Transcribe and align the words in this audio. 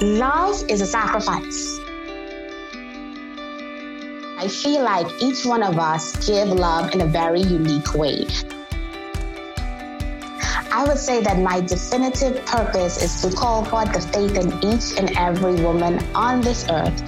Love 0.00 0.68
is 0.68 0.80
a 0.80 0.86
sacrifice. 0.86 1.78
I 4.36 4.48
feel 4.48 4.82
like 4.82 5.06
each 5.22 5.46
one 5.46 5.62
of 5.62 5.78
us 5.78 6.26
give 6.26 6.48
love 6.48 6.92
in 6.92 7.00
a 7.00 7.06
very 7.06 7.40
unique 7.40 7.94
way. 7.94 8.26
I 10.72 10.84
would 10.88 10.98
say 10.98 11.22
that 11.22 11.38
my 11.38 11.60
definitive 11.60 12.44
purpose 12.44 13.00
is 13.00 13.22
to 13.22 13.36
call 13.36 13.64
forth 13.64 13.92
the 13.92 14.00
faith 14.00 14.36
in 14.36 14.52
each 14.64 14.98
and 14.98 15.16
every 15.16 15.54
woman 15.62 16.04
on 16.12 16.40
this 16.40 16.66
earth. 16.68 17.00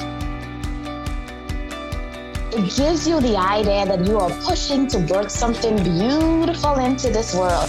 It 2.55 2.73
gives 2.77 3.09
you 3.09 3.21
the 3.21 3.37
idea 3.37 3.85
that 3.85 4.07
you 4.07 4.21
are 4.21 4.31
pushing 4.45 4.87
to 4.87 5.01
birth 5.01 5.33
something 5.33 5.83
beautiful 5.83 6.77
into 6.77 7.11
this 7.11 7.35
world. 7.35 7.69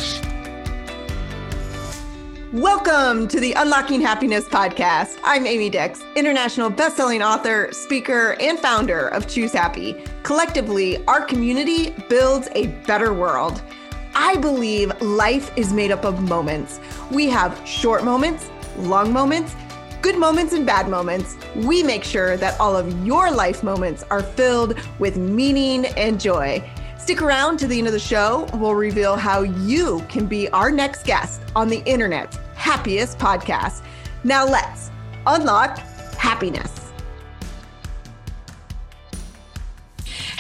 Welcome 2.57 3.27
to 3.27 3.39
the 3.39 3.53
Unlocking 3.53 4.01
Happiness 4.01 4.45
podcast. 4.45 5.19
I'm 5.23 5.45
Amy 5.45 5.70
Dix, 5.70 6.02
international 6.15 6.71
best-selling 6.71 7.21
author, 7.21 7.71
speaker, 7.71 8.35
and 8.39 8.57
founder 8.57 9.09
of 9.09 9.27
Choose 9.27 9.53
Happy. 9.53 10.03
Collectively, 10.23 11.05
our 11.05 11.23
community 11.23 11.91
builds 12.09 12.48
a 12.55 12.70
better 12.88 13.13
world. 13.13 13.62
I 14.15 14.38
believe 14.38 14.99
life 15.01 15.51
is 15.55 15.71
made 15.71 15.91
up 15.91 16.03
of 16.03 16.27
moments. 16.27 16.79
We 17.12 17.29
have 17.29 17.62
short 17.63 18.03
moments, 18.03 18.49
long 18.77 19.13
moments, 19.13 19.55
good 20.01 20.17
moments, 20.17 20.53
and 20.53 20.65
bad 20.65 20.89
moments. 20.89 21.37
We 21.57 21.84
make 21.84 22.03
sure 22.03 22.37
that 22.37 22.59
all 22.59 22.76
of 22.76 23.05
your 23.05 23.29
life 23.29 23.62
moments 23.62 24.03
are 24.09 24.23
filled 24.23 24.79
with 24.98 25.15
meaning 25.15 25.85
and 25.95 26.20
joy. 26.20 26.67
Stick 26.98 27.21
around 27.21 27.57
to 27.59 27.67
the 27.67 27.77
end 27.77 27.85
of 27.85 27.93
the 27.93 27.99
show. 27.99 28.49
We'll 28.55 28.73
reveal 28.73 29.15
how 29.15 29.43
you 29.43 30.03
can 30.09 30.26
be 30.26 30.49
our 30.49 30.71
next 30.71 31.05
guest 31.05 31.39
on 31.55 31.67
the 31.67 31.84
internet's 31.85 32.39
happiest 32.57 33.17
podcast. 33.17 33.81
Now 34.23 34.45
let's 34.45 34.91
unlock 35.25 35.77
happiness. 36.17 36.77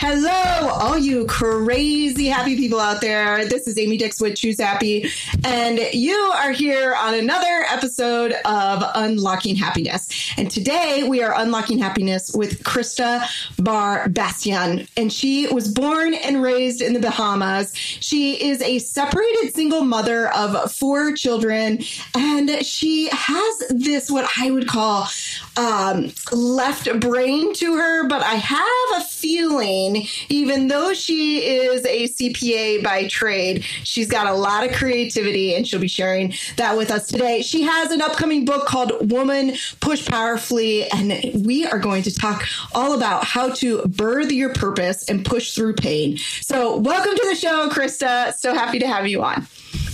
Hello, 0.09 0.69
all 0.69 0.97
you 0.97 1.25
crazy 1.25 2.27
happy 2.27 2.55
people 2.55 2.79
out 2.79 3.01
there. 3.01 3.45
This 3.45 3.67
is 3.67 3.77
Amy 3.77 3.97
Dix 3.97 4.21
with 4.21 4.37
Choose 4.37 4.57
Happy, 4.57 5.11
and 5.43 5.77
you 5.91 6.15
are 6.15 6.53
here 6.53 6.95
on 6.95 7.13
another 7.13 7.65
episode 7.69 8.31
of 8.45 8.83
Unlocking 8.95 9.57
Happiness. 9.57 10.31
And 10.37 10.49
today 10.49 11.03
we 11.05 11.21
are 11.23 11.37
unlocking 11.37 11.77
happiness 11.77 12.33
with 12.33 12.63
Krista 12.63 13.27
Bar-Bastian. 13.61 14.87
And 14.95 15.11
she 15.11 15.47
was 15.47 15.67
born 15.67 16.13
and 16.13 16.41
raised 16.41 16.81
in 16.81 16.93
the 16.93 17.01
Bahamas. 17.01 17.75
She 17.75 18.41
is 18.41 18.61
a 18.61 18.79
separated 18.79 19.53
single 19.53 19.83
mother 19.83 20.29
of 20.33 20.71
four 20.71 21.11
children, 21.15 21.79
and 22.15 22.65
she 22.65 23.09
has 23.11 23.63
this, 23.71 24.09
what 24.09 24.29
I 24.37 24.51
would 24.51 24.69
call 24.69 25.09
um, 25.57 26.13
left 26.31 26.97
brain 27.01 27.53
to 27.55 27.75
her, 27.75 28.07
but 28.07 28.23
I 28.23 28.35
have 28.35 29.01
a 29.01 29.03
feeling, 29.03 29.96
even 30.29 30.67
though 30.67 30.93
she 30.93 31.39
is 31.39 31.85
a 31.85 32.07
CPA 32.07 32.83
by 32.83 33.07
trade, 33.07 33.63
she's 33.83 34.09
got 34.09 34.27
a 34.27 34.33
lot 34.33 34.65
of 34.65 34.73
creativity 34.73 35.55
and 35.55 35.67
she'll 35.67 35.79
be 35.79 35.87
sharing 35.87 36.33
that 36.57 36.77
with 36.77 36.91
us 36.91 37.07
today. 37.07 37.41
She 37.41 37.63
has 37.63 37.91
an 37.91 38.01
upcoming 38.01 38.45
book 38.45 38.67
called 38.67 39.11
Woman 39.11 39.55
Push 39.79 40.07
Powerfully, 40.07 40.89
and 40.91 41.45
we 41.45 41.65
are 41.65 41.79
going 41.79 42.03
to 42.03 42.13
talk 42.13 42.47
all 42.73 42.93
about 42.93 43.23
how 43.23 43.49
to 43.55 43.87
birth 43.87 44.31
your 44.31 44.53
purpose 44.53 45.09
and 45.09 45.25
push 45.25 45.53
through 45.53 45.73
pain. 45.73 46.17
So, 46.41 46.77
welcome 46.77 47.15
to 47.15 47.29
the 47.29 47.35
show, 47.35 47.69
Krista. 47.69 48.33
So 48.33 48.53
happy 48.53 48.79
to 48.79 48.87
have 48.87 49.07
you 49.07 49.23
on. 49.23 49.47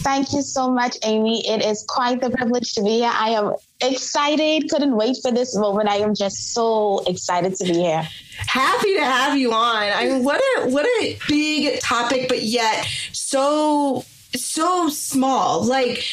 Thank 0.03 0.33
you 0.33 0.41
so 0.41 0.69
much, 0.69 0.97
Amy. 1.03 1.47
It 1.47 1.63
is 1.63 1.85
quite 1.87 2.19
the 2.19 2.29
privilege 2.29 2.73
to 2.73 2.83
be 2.83 2.99
here. 2.99 3.11
I 3.13 3.29
am 3.29 3.53
excited. 3.81 4.69
Couldn't 4.69 4.97
wait 4.97 5.17
for 5.21 5.31
this 5.31 5.55
moment. 5.55 5.87
I 5.87 5.97
am 5.97 6.13
just 6.13 6.53
so 6.53 6.99
excited 7.07 7.55
to 7.55 7.63
be 7.63 7.73
here. 7.73 8.07
Happy 8.37 8.95
to 8.95 9.03
have 9.03 9.37
you 9.37 9.53
on. 9.53 9.91
I 9.93 10.07
mean, 10.07 10.23
what 10.23 10.41
a 10.57 10.69
what 10.69 10.85
a 10.85 11.17
big 11.27 11.79
topic, 11.79 12.27
but 12.27 12.43
yet 12.43 12.85
so 13.13 14.03
so 14.35 14.89
small. 14.89 15.63
Like 15.63 16.03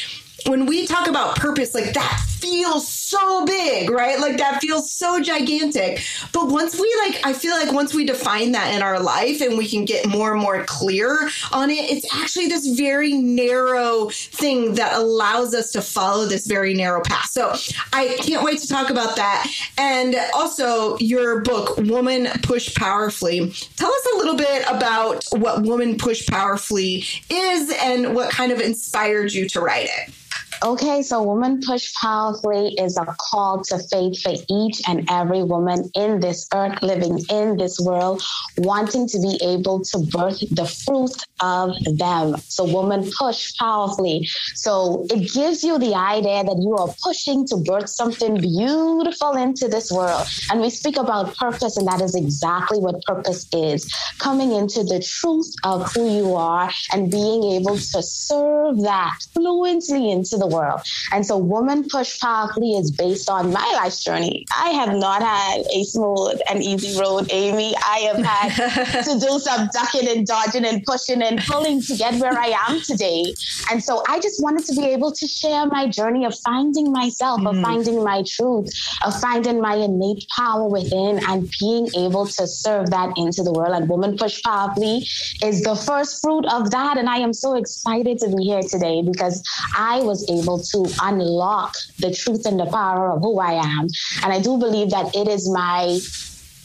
when 0.46 0.66
we 0.66 0.86
talk 0.86 1.08
about 1.08 1.36
purpose, 1.36 1.74
like 1.74 1.92
that 1.94 2.29
feels 2.40 2.88
so 2.88 3.44
big, 3.44 3.90
right? 3.90 4.18
Like 4.18 4.38
that 4.38 4.60
feels 4.60 4.90
so 4.90 5.20
gigantic. 5.20 6.02
But 6.32 6.48
once 6.48 6.78
we 6.78 6.94
like, 7.04 7.26
I 7.26 7.32
feel 7.32 7.52
like 7.52 7.72
once 7.72 7.94
we 7.94 8.04
define 8.04 8.52
that 8.52 8.74
in 8.74 8.82
our 8.82 9.00
life 9.00 9.40
and 9.40 9.58
we 9.58 9.68
can 9.68 9.84
get 9.84 10.06
more 10.08 10.32
and 10.32 10.40
more 10.40 10.64
clear 10.64 11.28
on 11.52 11.70
it, 11.70 11.90
it's 11.90 12.06
actually 12.14 12.48
this 12.48 12.66
very 12.76 13.12
narrow 13.12 14.10
thing 14.10 14.74
that 14.74 14.94
allows 14.96 15.54
us 15.54 15.72
to 15.72 15.82
follow 15.82 16.26
this 16.26 16.46
very 16.46 16.74
narrow 16.74 17.02
path. 17.02 17.30
So 17.30 17.54
I 17.92 18.16
can't 18.20 18.44
wait 18.44 18.58
to 18.60 18.68
talk 18.68 18.90
about 18.90 19.16
that. 19.16 19.50
And 19.76 20.16
also 20.34 20.98
your 20.98 21.40
book, 21.42 21.76
Woman 21.78 22.28
Push 22.42 22.74
Powerfully. 22.74 23.52
Tell 23.76 23.92
us 23.92 24.06
a 24.14 24.16
little 24.16 24.36
bit 24.36 24.64
about 24.68 25.24
what 25.32 25.62
Woman 25.62 25.96
Push 25.98 26.26
Powerfully 26.26 27.04
is 27.28 27.72
and 27.80 28.14
what 28.14 28.30
kind 28.30 28.52
of 28.52 28.60
inspired 28.60 29.32
you 29.32 29.48
to 29.50 29.60
write 29.60 29.86
it. 29.86 30.14
Okay, 30.62 31.02
so 31.02 31.22
Woman 31.22 31.62
Push 31.66 31.94
Powerfully 31.94 32.74
is 32.74 32.98
a 32.98 33.06
call 33.18 33.62
to 33.64 33.78
faith 33.78 34.20
for 34.20 34.34
each 34.50 34.82
and 34.86 35.08
every 35.10 35.42
woman 35.42 35.90
in 35.94 36.20
this 36.20 36.46
earth, 36.52 36.82
living 36.82 37.18
in 37.30 37.56
this 37.56 37.80
world, 37.80 38.22
wanting 38.58 39.08
to 39.08 39.18
be 39.20 39.40
able 39.42 39.80
to 39.80 39.98
birth 40.12 40.38
the 40.50 40.66
fruit 40.66 41.16
of 41.40 41.72
them. 41.96 42.36
So, 42.48 42.64
Woman 42.64 43.10
Push 43.18 43.56
Powerfully. 43.56 44.28
So, 44.54 45.06
it 45.08 45.32
gives 45.32 45.64
you 45.64 45.78
the 45.78 45.94
idea 45.94 46.44
that 46.44 46.60
you 46.60 46.76
are 46.76 46.94
pushing 47.02 47.46
to 47.46 47.56
birth 47.56 47.88
something 47.88 48.38
beautiful 48.38 49.32
into 49.36 49.66
this 49.66 49.90
world. 49.90 50.26
And 50.50 50.60
we 50.60 50.68
speak 50.68 50.98
about 50.98 51.34
purpose, 51.38 51.78
and 51.78 51.88
that 51.88 52.02
is 52.02 52.14
exactly 52.14 52.80
what 52.80 53.02
purpose 53.04 53.46
is 53.54 53.90
coming 54.18 54.52
into 54.52 54.84
the 54.84 55.00
truth 55.00 55.54
of 55.64 55.90
who 55.94 56.14
you 56.14 56.34
are 56.34 56.70
and 56.92 57.10
being 57.10 57.44
able 57.44 57.78
to 57.78 58.02
serve 58.02 58.82
that 58.82 59.16
fluently 59.32 60.10
into 60.10 60.36
the 60.36 60.49
world. 60.50 60.80
And 61.12 61.24
so 61.24 61.36
Woman 61.36 61.88
Push 61.88 62.20
Powerfully 62.20 62.72
is 62.72 62.90
based 62.90 63.30
on 63.30 63.52
my 63.52 63.66
life's 63.76 64.02
journey. 64.04 64.44
I 64.56 64.70
have 64.70 64.94
not 64.94 65.22
had 65.22 65.64
a 65.72 65.84
smooth 65.84 66.40
and 66.48 66.62
easy 66.62 66.98
road, 67.00 67.28
Amy. 67.30 67.74
I 67.76 67.98
have 68.12 68.24
had 68.24 69.02
to 69.04 69.18
do 69.18 69.38
some 69.38 69.68
ducking 69.72 70.08
and 70.08 70.26
dodging 70.26 70.64
and 70.64 70.82
pushing 70.84 71.22
and 71.22 71.40
pulling 71.40 71.80
to 71.82 71.96
get 71.96 72.14
where 72.20 72.36
I 72.38 72.54
am 72.68 72.80
today. 72.80 73.34
And 73.70 73.82
so 73.82 74.02
I 74.08 74.20
just 74.20 74.42
wanted 74.42 74.64
to 74.66 74.74
be 74.74 74.86
able 74.86 75.12
to 75.12 75.26
share 75.26 75.66
my 75.66 75.88
journey 75.88 76.24
of 76.24 76.34
finding 76.40 76.92
myself, 76.92 77.40
mm. 77.40 77.50
of 77.50 77.62
finding 77.62 78.02
my 78.02 78.24
truth, 78.26 78.68
of 79.04 79.18
finding 79.20 79.60
my 79.60 79.74
innate 79.74 80.26
power 80.36 80.68
within 80.68 81.20
and 81.28 81.50
being 81.60 81.88
able 81.96 82.26
to 82.26 82.46
serve 82.46 82.90
that 82.90 83.12
into 83.16 83.42
the 83.42 83.52
world. 83.52 83.74
And 83.74 83.88
Woman 83.88 84.16
Push 84.16 84.42
Powerfully 84.42 85.06
is 85.42 85.62
the 85.62 85.74
first 85.74 86.20
fruit 86.20 86.46
of 86.46 86.70
that. 86.70 86.96
And 86.96 87.08
I 87.08 87.18
am 87.18 87.32
so 87.32 87.54
excited 87.54 88.18
to 88.18 88.34
be 88.36 88.44
here 88.44 88.62
today 88.62 89.02
because 89.02 89.42
I 89.76 90.00
was 90.00 90.28
able 90.28 90.39
able 90.40 90.58
to 90.58 90.86
unlock 91.02 91.74
the 91.98 92.12
truth 92.12 92.46
and 92.46 92.58
the 92.58 92.66
power 92.66 93.10
of 93.12 93.20
who 93.22 93.38
I 93.38 93.52
am. 93.52 93.86
And 94.22 94.32
I 94.32 94.40
do 94.40 94.58
believe 94.58 94.90
that 94.90 95.14
it 95.14 95.28
is 95.28 95.50
my 95.50 95.98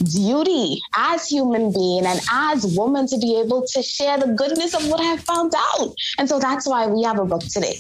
duty 0.04 0.82
as 0.96 1.28
human 1.28 1.72
being 1.72 2.06
and 2.06 2.20
as 2.32 2.66
woman 2.76 3.08
to 3.08 3.18
be 3.18 3.40
able 3.40 3.66
to 3.68 3.82
share 3.82 4.18
the 4.18 4.28
goodness 4.28 4.74
of 4.74 4.88
what 4.90 5.00
I've 5.00 5.22
found 5.22 5.54
out. 5.56 5.96
And 6.18 6.28
so 6.28 6.40
that's 6.40 6.68
why 6.68 6.88
we 6.88 7.04
have 7.04 7.20
a 7.20 7.26
book 7.26 7.44
today. 7.44 7.80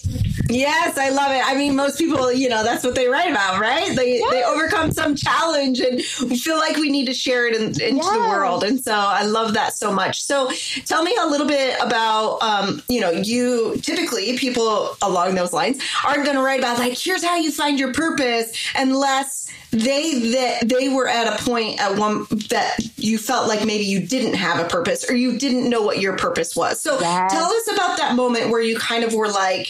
Yes, 0.50 0.98
I 0.98 1.09
love 1.09 1.31
it. 1.31 1.42
I 1.46 1.56
mean, 1.56 1.75
most 1.75 1.98
people, 1.98 2.31
you 2.31 2.50
know, 2.50 2.64
that's 2.64 2.84
what 2.84 2.96
they 2.96 3.08
write 3.08 3.31
about, 3.31 3.59
right? 3.59 3.96
They 3.96 4.20
yes. 4.20 4.31
they 4.31 4.44
overcome 4.44 4.92
some 4.92 5.16
challenge 5.16 5.80
and 5.80 5.98
we 6.30 6.38
feel 6.38 6.58
like 6.58 6.78
we 6.78 6.90
need 6.90 7.06
to 7.06 7.14
share 7.14 7.48
it 7.48 7.56
in, 7.56 7.68
into 7.81 7.98
yes. 7.98 8.09
the 8.09 8.20
world. 8.20 8.64
And 8.64 8.80
so 8.80 8.94
I 8.94 9.24
love 9.24 9.54
that 9.54 9.74
so 9.74 9.92
much. 9.92 10.22
So 10.22 10.52
tell 10.86 11.04
me 11.04 11.16
a 11.22 11.28
little 11.28 11.48
bit 11.48 11.78
about, 11.81 12.42
um, 12.42 12.81
you 12.88 13.02
know, 13.02 13.12
you 13.12 13.78
typically 13.81 14.38
people 14.38 14.96
along 15.02 15.36
those 15.36 15.54
lines 15.54 15.81
aren't 16.06 16.24
going 16.24 16.38
to 16.38 16.44
write 16.44 16.59
about 16.59 16.78
like, 16.78 16.98
here's 16.98 17.24
how 17.24 17.38
you 17.38 17.52
find 17.52 17.80
your 17.80 17.94
purpose 17.94 18.52
unless 18.75 19.50
they 19.75 20.31
that 20.31 20.69
they 20.69 20.88
were 20.89 21.07
at 21.07 21.27
a 21.27 21.44
point 21.44 21.81
at 21.81 21.98
one 21.98 22.25
that 22.50 22.77
you 22.95 23.18
felt 23.18 23.48
like 23.48 23.66
maybe 23.66 23.83
you 23.83 24.06
didn't 24.06 24.36
have 24.36 24.63
a 24.63 24.68
purpose 24.69 25.10
or 25.10 25.16
you 25.16 25.38
didn't 25.38 25.69
know 25.69 25.81
what 25.81 26.00
your 26.00 26.16
purpose 26.16 26.56
was. 26.56 26.81
So 26.81 26.98
yes. 27.00 27.31
tell 27.31 27.51
us 27.51 27.72
about 27.74 27.98
that 27.98 28.16
moment 28.16 28.50
where 28.50 28.62
you 28.62 28.77
kind 28.77 29.04
of 29.04 29.13
were 29.13 29.27
like 29.27 29.68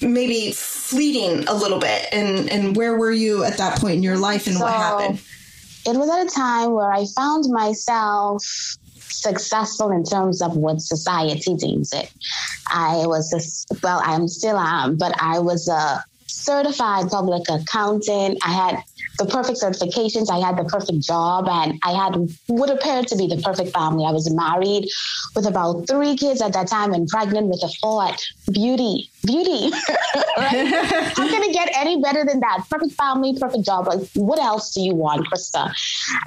maybe 0.00 0.52
fleeting 0.52 1.46
a 1.48 1.54
little 1.54 1.78
bit 1.78 2.08
and 2.12 2.50
and 2.50 2.76
where 2.76 2.96
were 2.96 3.12
you 3.12 3.44
at 3.44 3.58
that 3.58 3.78
point 3.78 3.96
in 3.96 4.02
your 4.02 4.18
life 4.18 4.46
and 4.46 4.56
so, 4.56 4.64
what 4.64 4.72
happened? 4.72 5.20
It 5.84 5.96
was 5.96 6.08
at 6.08 6.26
a 6.26 6.30
time 6.30 6.72
where 6.72 6.90
I 6.90 7.04
found 7.14 7.44
myself 7.50 8.42
successful 8.96 9.90
in 9.90 10.04
terms 10.04 10.40
of 10.40 10.56
what 10.56 10.80
society 10.80 11.54
deems 11.56 11.92
it. 11.92 12.10
I 12.68 13.06
was 13.06 13.32
a, 13.70 13.76
well, 13.82 14.00
I'm 14.02 14.28
still 14.28 14.58
am, 14.58 14.96
but 14.96 15.14
I 15.20 15.40
was 15.40 15.68
a 15.68 16.02
certified 16.26 17.08
public 17.08 17.42
accountant. 17.48 18.38
I 18.44 18.52
had 18.52 18.82
the 19.18 19.26
perfect 19.26 19.60
certifications. 19.60 20.30
I 20.30 20.38
had 20.38 20.56
the 20.56 20.64
perfect 20.64 21.00
job, 21.00 21.48
and 21.48 21.78
I 21.82 21.92
had 21.92 22.16
what 22.46 22.70
appeared 22.70 23.06
to 23.08 23.16
be 23.16 23.26
the 23.26 23.40
perfect 23.42 23.72
family. 23.72 24.04
I 24.06 24.12
was 24.12 24.32
married 24.32 24.88
with 25.34 25.46
about 25.46 25.86
three 25.86 26.16
kids 26.16 26.40
at 26.40 26.52
that 26.52 26.68
time 26.68 26.92
and 26.92 27.08
pregnant 27.08 27.48
with 27.48 27.62
a 27.62 27.72
fourth. 27.80 28.20
Beauty, 28.52 29.10
beauty. 29.24 29.70
How 30.36 31.28
can 31.28 31.42
it 31.42 31.52
get 31.52 31.70
any 31.74 32.00
better 32.00 32.24
than 32.24 32.40
that? 32.40 32.64
Perfect 32.70 32.92
family, 32.92 33.36
perfect 33.38 33.64
job. 33.64 33.86
Like, 33.86 34.08
what 34.14 34.38
else 34.38 34.74
do 34.74 34.80
you 34.80 34.94
want, 34.94 35.26
Krista? 35.28 35.72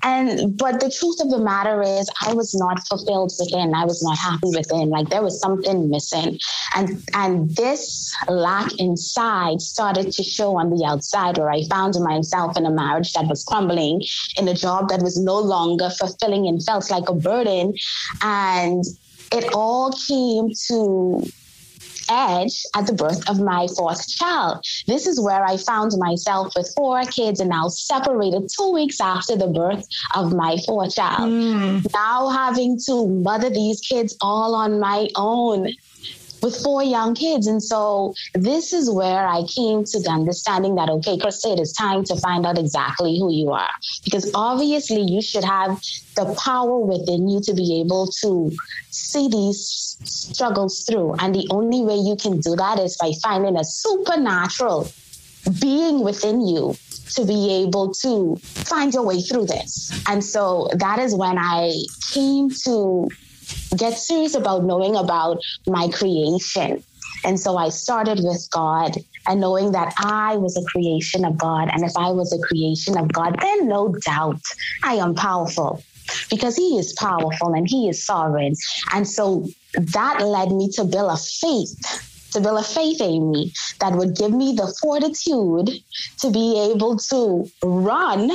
And 0.04 0.58
but 0.58 0.80
the 0.80 0.90
truth 0.90 1.20
of 1.22 1.30
the 1.30 1.40
matter 1.40 1.82
is, 1.82 2.10
I 2.26 2.34
was 2.34 2.54
not 2.56 2.86
fulfilled 2.88 3.34
within. 3.40 3.74
I 3.74 3.86
was 3.86 4.04
not 4.04 4.18
happy 4.18 4.50
within. 4.56 4.90
Like 4.90 5.10
there 5.10 5.22
was 5.22 5.40
something 5.40 5.90
missing, 5.90 6.40
and 6.76 7.04
and 7.14 7.56
this 7.56 8.16
lack 8.28 8.72
inside 8.80 9.62
started 9.62 10.12
to 10.12 10.24
show 10.24 10.58
on 10.58 10.70
the 10.70 10.86
outside, 10.86 11.38
where 11.38 11.50
I 11.50 11.64
found 11.70 11.96
myself 12.00 12.58
in 12.58 12.65
a 12.66 12.72
marriage 12.72 13.14
that 13.14 13.28
was 13.28 13.44
crumbling, 13.44 14.02
in 14.38 14.48
a 14.48 14.54
job 14.54 14.90
that 14.90 15.02
was 15.02 15.18
no 15.18 15.40
longer 15.40 15.90
fulfilling 15.90 16.48
and 16.48 16.64
felt 16.64 16.90
like 16.90 17.10
a 17.10 17.14
burden, 17.14 17.74
and 18.22 18.84
it 19.32 19.54
all 19.54 19.92
came 20.08 20.50
to 20.68 21.24
edge 22.10 22.64
at 22.76 22.88
the 22.88 22.94
birth 22.94 23.28
of 23.30 23.40
my 23.40 23.68
fourth 23.76 24.08
child. 24.08 24.64
This 24.88 25.08
is 25.08 25.20
where 25.20 25.44
I 25.44 25.58
found 25.58 25.92
myself 25.98 26.54
with 26.56 26.72
four 26.76 27.04
kids 27.04 27.40
and 27.40 27.50
now 27.50 27.68
separated 27.68 28.50
two 28.56 28.72
weeks 28.72 29.02
after 29.02 29.36
the 29.36 29.48
birth 29.48 29.86
of 30.14 30.34
my 30.34 30.58
fourth 30.66 30.96
child. 30.96 31.32
Mm. 31.32 31.94
Now 31.94 32.30
having 32.30 32.80
to 32.86 33.08
mother 33.08 33.50
these 33.50 33.82
kids 33.82 34.16
all 34.22 34.56
on 34.56 34.80
my 34.80 35.10
own 35.16 35.70
with 36.46 36.62
four 36.64 36.84
young 36.84 37.16
kids. 37.16 37.48
And 37.48 37.62
so 37.62 38.14
this 38.34 38.72
is 38.72 38.90
where 38.90 39.28
I 39.28 39.44
came 39.44 39.84
to 39.84 40.00
the 40.00 40.10
understanding 40.10 40.76
that, 40.76 40.90
okay, 40.90 41.18
Krista, 41.18 41.54
it 41.54 41.60
is 41.60 41.74
time 41.74 42.04
to 42.06 42.16
find 42.18 42.46
out 42.46 42.58
exactly 42.58 43.18
who 43.20 43.34
you 43.34 43.52
are. 43.52 43.72
Because 44.04 44.32
obviously 44.34 45.02
you 45.02 45.22
should 45.22 45.44
have 45.44 45.82
the 46.16 46.34
power 46.46 46.78
within 46.80 47.28
you 47.28 47.42
to 47.42 47.54
be 47.54 47.82
able 47.82 48.08
to 48.22 48.52
see 48.92 49.28
these 49.28 49.98
struggles 50.04 50.84
through. 50.84 51.16
And 51.20 51.34
the 51.34 51.48
only 51.50 51.82
way 51.82 51.96
you 51.96 52.16
can 52.16 52.40
do 52.40 52.56
that 52.56 52.80
is 52.80 52.96
by 52.98 53.12
finding 53.24 53.58
a 53.58 53.64
supernatural 53.64 54.88
being 55.60 56.04
within 56.04 56.48
you 56.48 56.76
to 57.16 57.26
be 57.26 57.64
able 57.64 57.94
to 57.94 58.36
find 58.38 58.94
your 58.94 59.04
way 59.04 59.22
through 59.22 59.46
this. 59.46 59.92
And 60.08 60.24
so 60.24 60.70
that 60.74 61.00
is 61.00 61.16
when 61.16 61.38
I 61.38 61.72
came 62.12 62.50
to 62.66 63.10
get 63.78 63.98
serious 63.98 64.36
about 64.36 64.64
knowing 64.64 64.96
about 64.96 65.38
my 65.68 65.90
creation. 65.90 66.84
And 67.24 67.40
so 67.40 67.58
I 67.58 67.70
started 67.70 68.20
with 68.22 68.48
God 68.52 68.98
and 69.28 69.42
knowing 69.42 69.72
that 69.72 69.94
I 69.98 70.38
was 70.38 70.56
a 70.58 70.64
creation 70.72 71.26
of 71.26 71.38
God. 71.38 71.70
And 71.72 71.84
if 71.84 71.94
I 71.98 72.10
was 72.12 72.32
a 72.32 72.48
creation 72.48 72.98
of 72.98 73.12
God, 73.12 73.36
then 73.42 73.68
no 73.68 73.94
doubt 74.06 74.42
I 74.84 74.96
am 74.96 75.16
powerful 75.16 75.84
because 76.30 76.56
He 76.56 76.78
is 76.78 76.94
powerful 76.94 77.54
and 77.54 77.68
He 77.68 77.90
is 77.90 78.06
sovereign. 78.06 78.54
And 78.94 79.08
so 79.08 79.48
that 79.74 80.22
led 80.22 80.52
me 80.52 80.70
to 80.76 80.84
build 80.84 81.12
a 81.12 81.18
faith, 81.18 81.76
to 82.34 82.42
build 82.42 82.60
a 82.60 82.64
faith 82.64 83.02
in 83.02 83.32
me 83.32 83.52
that 83.80 83.94
would 83.94 84.16
give 84.16 84.32
me 84.32 84.54
the 84.54 84.74
fortitude 84.82 85.82
to 86.20 86.32
be 86.32 86.72
able 86.72 86.98
to 86.98 87.52
run 87.64 88.30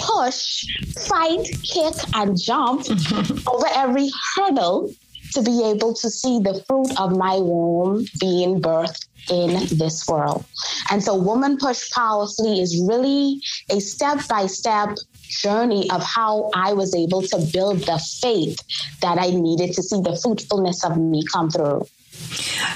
push, 0.00 0.66
fight, 1.06 1.46
kick, 1.62 1.94
and 2.14 2.40
jump 2.40 2.86
over 3.46 3.66
every 3.74 4.10
hurdle 4.34 4.92
to 5.32 5.42
be 5.42 5.62
able 5.64 5.94
to 5.94 6.10
see 6.10 6.40
the 6.40 6.62
fruit 6.66 6.90
of 6.98 7.16
my 7.16 7.36
womb 7.36 8.04
being 8.18 8.60
birthed 8.60 9.06
in 9.30 9.50
this 9.78 10.06
world. 10.08 10.44
And 10.90 11.02
so, 11.02 11.14
Woman 11.14 11.56
Push 11.58 11.90
Powerfully 11.90 12.60
is 12.60 12.82
really 12.88 13.40
a 13.70 13.80
step 13.80 14.26
by 14.28 14.46
step 14.46 14.96
journey 15.28 15.88
of 15.90 16.02
how 16.02 16.50
I 16.54 16.72
was 16.72 16.94
able 16.94 17.22
to 17.22 17.38
build 17.52 17.80
the 17.80 17.98
faith 18.20 18.58
that 19.00 19.18
I 19.18 19.30
needed 19.30 19.74
to 19.74 19.82
see 19.82 20.00
the 20.00 20.18
fruitfulness 20.20 20.84
of 20.84 20.96
me 20.96 21.22
come 21.32 21.50
through. 21.50 21.86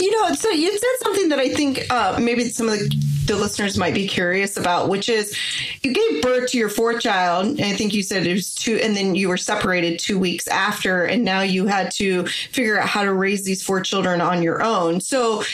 You 0.00 0.10
know, 0.10 0.34
so 0.34 0.50
you 0.50 0.70
said 0.70 0.96
something 1.02 1.28
that 1.28 1.38
I 1.38 1.48
think 1.50 1.90
uh, 1.90 2.18
maybe 2.20 2.44
some 2.44 2.68
of 2.68 2.78
the, 2.78 3.03
the, 3.26 3.36
listeners 3.36 3.76
might 3.76 3.94
be 3.94 4.06
curious 4.06 4.56
about, 4.56 4.88
which 4.88 5.08
is 5.08 5.36
you 5.82 5.92
gave 5.92 6.22
birth 6.22 6.50
to 6.50 6.58
your 6.58 6.68
fourth 6.68 7.00
child. 7.00 7.46
And 7.46 7.60
I 7.60 7.72
think 7.72 7.94
you 7.94 8.02
said 8.02 8.26
it 8.26 8.32
was 8.32 8.54
two, 8.54 8.76
and 8.76 8.96
then 8.96 9.14
you 9.14 9.28
were 9.28 9.36
separated 9.36 9.98
two 9.98 10.18
weeks 10.18 10.48
after, 10.48 11.04
and 11.04 11.24
now 11.24 11.42
you 11.42 11.66
had 11.66 11.90
to 11.92 12.26
figure 12.52 12.80
out 12.80 12.88
how 12.88 13.04
to 13.04 13.12
raise 13.12 13.44
these 13.44 13.62
four 13.62 13.80
children 13.80 14.20
on 14.20 14.42
your 14.42 14.62
own. 14.62 15.00
So 15.00 15.44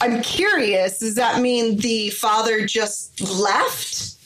I'm 0.00 0.22
curious, 0.22 0.98
does 0.98 1.16
that 1.16 1.40
mean 1.40 1.76
the 1.76 2.10
father 2.10 2.66
just 2.66 3.20
left? 3.20 4.16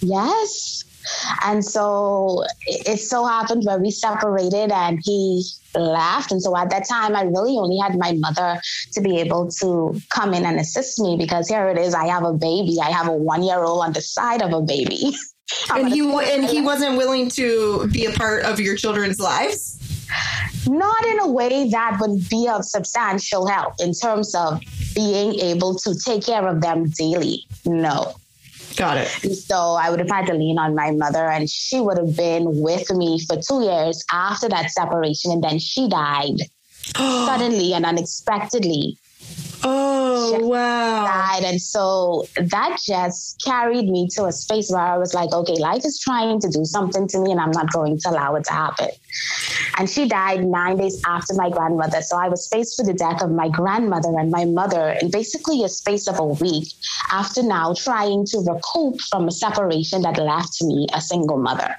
Yes. 0.00 0.79
And 1.44 1.64
so 1.64 2.44
it 2.66 2.98
so 2.98 3.26
happened 3.26 3.64
where 3.64 3.78
we 3.78 3.90
separated 3.90 4.70
and 4.70 4.98
he 5.02 5.44
left. 5.74 6.32
And 6.32 6.42
so 6.42 6.56
at 6.56 6.70
that 6.70 6.88
time, 6.88 7.16
I 7.16 7.22
really 7.22 7.56
only 7.56 7.78
had 7.78 7.98
my 7.98 8.12
mother 8.12 8.60
to 8.92 9.00
be 9.00 9.18
able 9.20 9.50
to 9.60 10.00
come 10.08 10.34
in 10.34 10.44
and 10.44 10.58
assist 10.58 10.98
me 11.00 11.16
because 11.16 11.48
here 11.48 11.68
it 11.68 11.78
is 11.78 11.94
I 11.94 12.06
have 12.06 12.24
a 12.24 12.32
baby. 12.32 12.78
I 12.82 12.90
have 12.90 13.08
a 13.08 13.12
one 13.12 13.42
year 13.42 13.62
old 13.62 13.84
on 13.84 13.92
the 13.92 14.02
side 14.02 14.42
of 14.42 14.52
a 14.52 14.62
baby. 14.62 15.12
and 15.74 15.88
he 15.88 16.00
and 16.00 16.44
he 16.44 16.60
wasn't 16.60 16.96
willing 16.96 17.28
to 17.30 17.88
be 17.88 18.06
a 18.06 18.12
part 18.12 18.44
of 18.44 18.60
your 18.60 18.76
children's 18.76 19.18
lives 19.18 19.76
not 20.66 21.04
in 21.06 21.18
a 21.20 21.26
way 21.26 21.68
that 21.70 21.98
would 22.00 22.28
be 22.28 22.48
of 22.48 22.64
substantial 22.64 23.46
help 23.46 23.74
in 23.80 23.92
terms 23.92 24.34
of 24.34 24.60
being 24.94 25.34
able 25.40 25.74
to 25.74 25.94
take 26.04 26.24
care 26.24 26.46
of 26.46 26.60
them 26.60 26.88
daily 26.90 27.44
no 27.64 28.14
Got 28.76 28.98
it. 28.98 29.08
So 29.08 29.56
I 29.80 29.90
would 29.90 29.98
have 29.98 30.10
had 30.10 30.26
to 30.26 30.34
lean 30.34 30.58
on 30.58 30.74
my 30.74 30.90
mother, 30.92 31.28
and 31.28 31.48
she 31.48 31.80
would 31.80 31.98
have 31.98 32.16
been 32.16 32.44
with 32.60 32.90
me 32.90 33.20
for 33.26 33.36
two 33.36 33.62
years 33.62 34.04
after 34.10 34.48
that 34.48 34.70
separation. 34.70 35.32
And 35.32 35.42
then 35.42 35.58
she 35.58 35.88
died 35.88 36.36
suddenly 36.96 37.74
and 37.74 37.84
unexpectedly. 37.84 38.98
Oh, 39.62 40.38
wow. 40.46 41.04
Died. 41.04 41.44
And 41.44 41.60
so 41.60 42.26
that 42.36 42.78
just 42.84 43.42
carried 43.44 43.88
me 43.88 44.08
to 44.12 44.26
a 44.26 44.32
space 44.32 44.70
where 44.70 44.80
I 44.80 44.98
was 44.98 45.14
like, 45.14 45.32
okay, 45.32 45.54
life 45.54 45.84
is 45.84 45.98
trying 45.98 46.40
to 46.40 46.48
do 46.48 46.64
something 46.64 47.06
to 47.08 47.18
me 47.18 47.30
and 47.32 47.40
I'm 47.40 47.50
not 47.50 47.72
going 47.72 47.98
to 47.98 48.10
allow 48.10 48.34
it 48.36 48.44
to 48.44 48.52
happen. 48.52 48.88
And 49.78 49.88
she 49.88 50.08
died 50.08 50.44
nine 50.44 50.76
days 50.76 51.00
after 51.06 51.34
my 51.34 51.50
grandmother. 51.50 52.02
So 52.02 52.16
I 52.16 52.28
was 52.28 52.48
faced 52.48 52.78
with 52.78 52.86
the 52.86 52.94
death 52.94 53.22
of 53.22 53.30
my 53.30 53.48
grandmother 53.48 54.10
and 54.18 54.30
my 54.30 54.44
mother 54.44 54.96
in 55.00 55.10
basically 55.10 55.64
a 55.64 55.68
space 55.68 56.08
of 56.08 56.18
a 56.18 56.26
week 56.26 56.68
after 57.10 57.42
now 57.42 57.74
trying 57.74 58.24
to 58.26 58.38
recoup 58.38 59.00
from 59.00 59.28
a 59.28 59.32
separation 59.32 60.02
that 60.02 60.18
left 60.18 60.62
me 60.62 60.86
a 60.92 61.00
single 61.00 61.38
mother. 61.38 61.76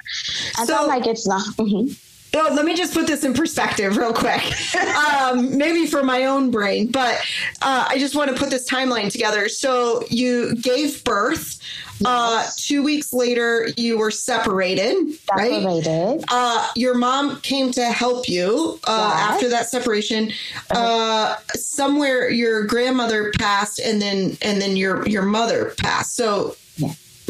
And 0.57 0.67
so, 0.67 0.77
so 0.77 0.87
like 0.87 1.07
it's 1.07 1.27
not. 1.27 1.45
Mm-hmm. 1.57 1.93
Let 2.33 2.65
me 2.65 2.75
just 2.75 2.93
put 2.93 3.07
this 3.07 3.23
in 3.23 3.33
perspective 3.33 3.97
real 3.97 4.13
quick. 4.13 4.41
um, 5.11 5.57
maybe 5.57 5.85
for 5.85 6.01
my 6.01 6.25
own 6.25 6.49
brain, 6.49 6.89
but 6.89 7.15
uh, 7.61 7.85
I 7.89 7.97
just 7.99 8.15
want 8.15 8.31
to 8.31 8.37
put 8.37 8.49
this 8.49 8.69
timeline 8.69 9.11
together. 9.11 9.49
So 9.49 10.05
you 10.09 10.55
gave 10.55 11.03
birth. 11.03 11.59
Uh, 12.03 12.47
two 12.57 12.81
weeks 12.81 13.13
later, 13.13 13.69
you 13.77 13.95
were 13.97 14.09
separated, 14.09 14.95
separated. 15.13 15.85
right? 15.87 16.23
Uh, 16.29 16.67
your 16.75 16.95
mom 16.95 17.39
came 17.41 17.71
to 17.71 17.85
help 17.85 18.27
you 18.27 18.79
uh, 18.85 19.13
yes. 19.13 19.29
after 19.29 19.49
that 19.49 19.69
separation. 19.69 20.31
Uh, 20.71 21.35
somewhere, 21.53 22.27
your 22.29 22.65
grandmother 22.65 23.31
passed, 23.37 23.79
and 23.79 24.01
then 24.01 24.35
and 24.41 24.59
then 24.59 24.75
your 24.75 25.07
your 25.07 25.21
mother 25.21 25.75
passed. 25.77 26.15
So, 26.15 26.55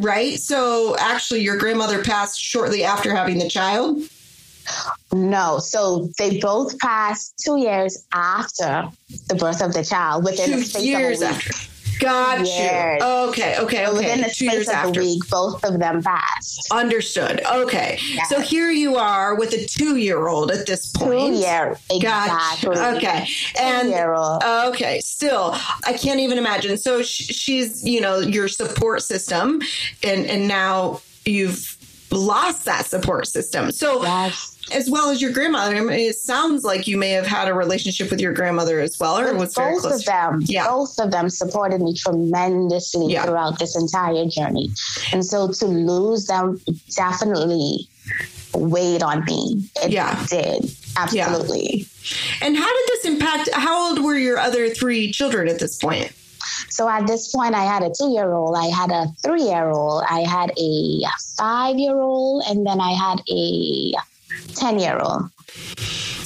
right? 0.01 0.39
So 0.39 0.95
actually, 0.97 1.41
your 1.41 1.57
grandmother 1.57 2.01
passed 2.01 2.39
shortly 2.39 2.85
after 2.85 3.13
having 3.13 3.39
the 3.39 3.49
child. 3.49 4.01
No. 5.13 5.59
So 5.59 6.09
they 6.17 6.39
both 6.39 6.77
passed 6.79 7.41
two 7.43 7.57
years 7.57 8.05
after 8.13 8.87
the 9.27 9.35
birth 9.35 9.61
of 9.61 9.73
the 9.73 9.83
child 9.83 10.23
within 10.23 10.49
two 10.51 10.55
the 10.57 10.63
space 10.63 10.83
years 10.83 11.21
of 11.21 11.29
a 11.29 11.33
week. 11.33 11.47
After. 11.47 11.67
Got 11.99 12.47
years. 12.47 12.99
you. 12.99 13.05
Okay, 13.07 13.59
okay, 13.59 13.85
okay. 13.85 13.91
Within 13.93 14.21
the 14.21 14.29
Two 14.33 14.47
space 14.49 14.67
of 14.67 14.73
after. 14.73 14.99
a 15.01 15.03
week, 15.03 15.21
both 15.29 15.63
of 15.63 15.77
them 15.77 16.01
passed. 16.01 16.67
Understood. 16.71 17.41
Okay. 17.45 17.99
Yes. 18.09 18.27
So 18.27 18.39
here 18.39 18.71
you 18.71 18.95
are 18.95 19.35
with 19.35 19.53
a 19.53 19.63
two-year-old 19.67 20.49
at 20.49 20.65
this 20.65 20.91
point. 20.93 21.35
Two 21.35 21.39
year, 21.41 21.77
exactly. 21.91 22.75
Okay. 22.75 23.27
And 23.59 23.89
two-year-old. 23.89 24.41
okay, 24.43 24.99
still, 25.01 25.53
I 25.83 25.93
can't 25.93 26.19
even 26.19 26.39
imagine. 26.39 26.75
So 26.79 27.03
sh- 27.03 27.27
she's, 27.35 27.83
you 27.87 28.01
know, 28.01 28.17
your 28.17 28.47
support 28.47 29.03
system, 29.03 29.61
and 30.03 30.25
and 30.25 30.47
now 30.47 31.01
you've 31.25 31.77
lost 32.11 32.65
that 32.65 32.85
support 32.85 33.27
system. 33.27 33.71
So, 33.71 34.03
yes. 34.03 34.57
as 34.73 34.89
well 34.89 35.09
as 35.09 35.21
your 35.21 35.31
grandmother, 35.31 35.75
I 35.75 35.81
mean, 35.81 35.91
it 35.91 36.15
sounds 36.15 36.63
like 36.63 36.87
you 36.87 36.97
may 36.97 37.11
have 37.11 37.25
had 37.25 37.47
a 37.47 37.53
relationship 37.53 38.11
with 38.11 38.19
your 38.19 38.33
grandmother 38.33 38.79
as 38.79 38.99
well, 38.99 39.19
or 39.19 39.25
with 39.31 39.37
was 39.37 39.55
very 39.55 39.73
both 39.73 39.81
close. 39.81 39.99
of 39.99 40.05
them. 40.05 40.39
Yeah. 40.43 40.67
Both 40.67 40.99
of 40.99 41.11
them 41.11 41.29
supported 41.29 41.81
me 41.81 41.95
tremendously 41.95 43.13
yeah. 43.13 43.25
throughout 43.25 43.59
this 43.59 43.75
entire 43.75 44.25
journey, 44.27 44.69
and 45.11 45.25
so 45.25 45.47
to 45.47 45.65
lose 45.65 46.27
them 46.27 46.59
definitely 46.95 47.87
weighed 48.53 49.03
on 49.03 49.23
me. 49.25 49.69
It 49.83 49.91
yeah. 49.91 50.25
did 50.29 50.69
absolutely. 50.97 51.77
Yeah. 51.77 52.45
And 52.47 52.57
how 52.57 52.67
did 52.67 52.87
this 52.87 53.05
impact? 53.05 53.49
How 53.53 53.89
old 53.89 54.03
were 54.03 54.17
your 54.17 54.37
other 54.37 54.69
three 54.69 55.11
children 55.11 55.47
at 55.47 55.59
this 55.59 55.77
point? 55.77 56.11
So 56.69 56.87
at 56.89 57.07
this 57.07 57.31
point, 57.31 57.55
I 57.55 57.63
had 57.63 57.83
a 57.83 57.89
two 57.89 58.11
year 58.11 58.31
old, 58.31 58.55
I 58.55 58.67
had 58.67 58.91
a 58.91 59.07
three 59.23 59.43
year 59.43 59.69
old, 59.69 60.03
I 60.09 60.21
had 60.21 60.51
a 60.57 61.01
five 61.37 61.77
year 61.77 61.99
old, 61.99 62.43
and 62.47 62.65
then 62.65 62.79
I 62.79 62.93
had 62.93 63.21
a 63.29 63.93
10 64.55 64.79
year 64.79 64.99
old. 64.99 65.29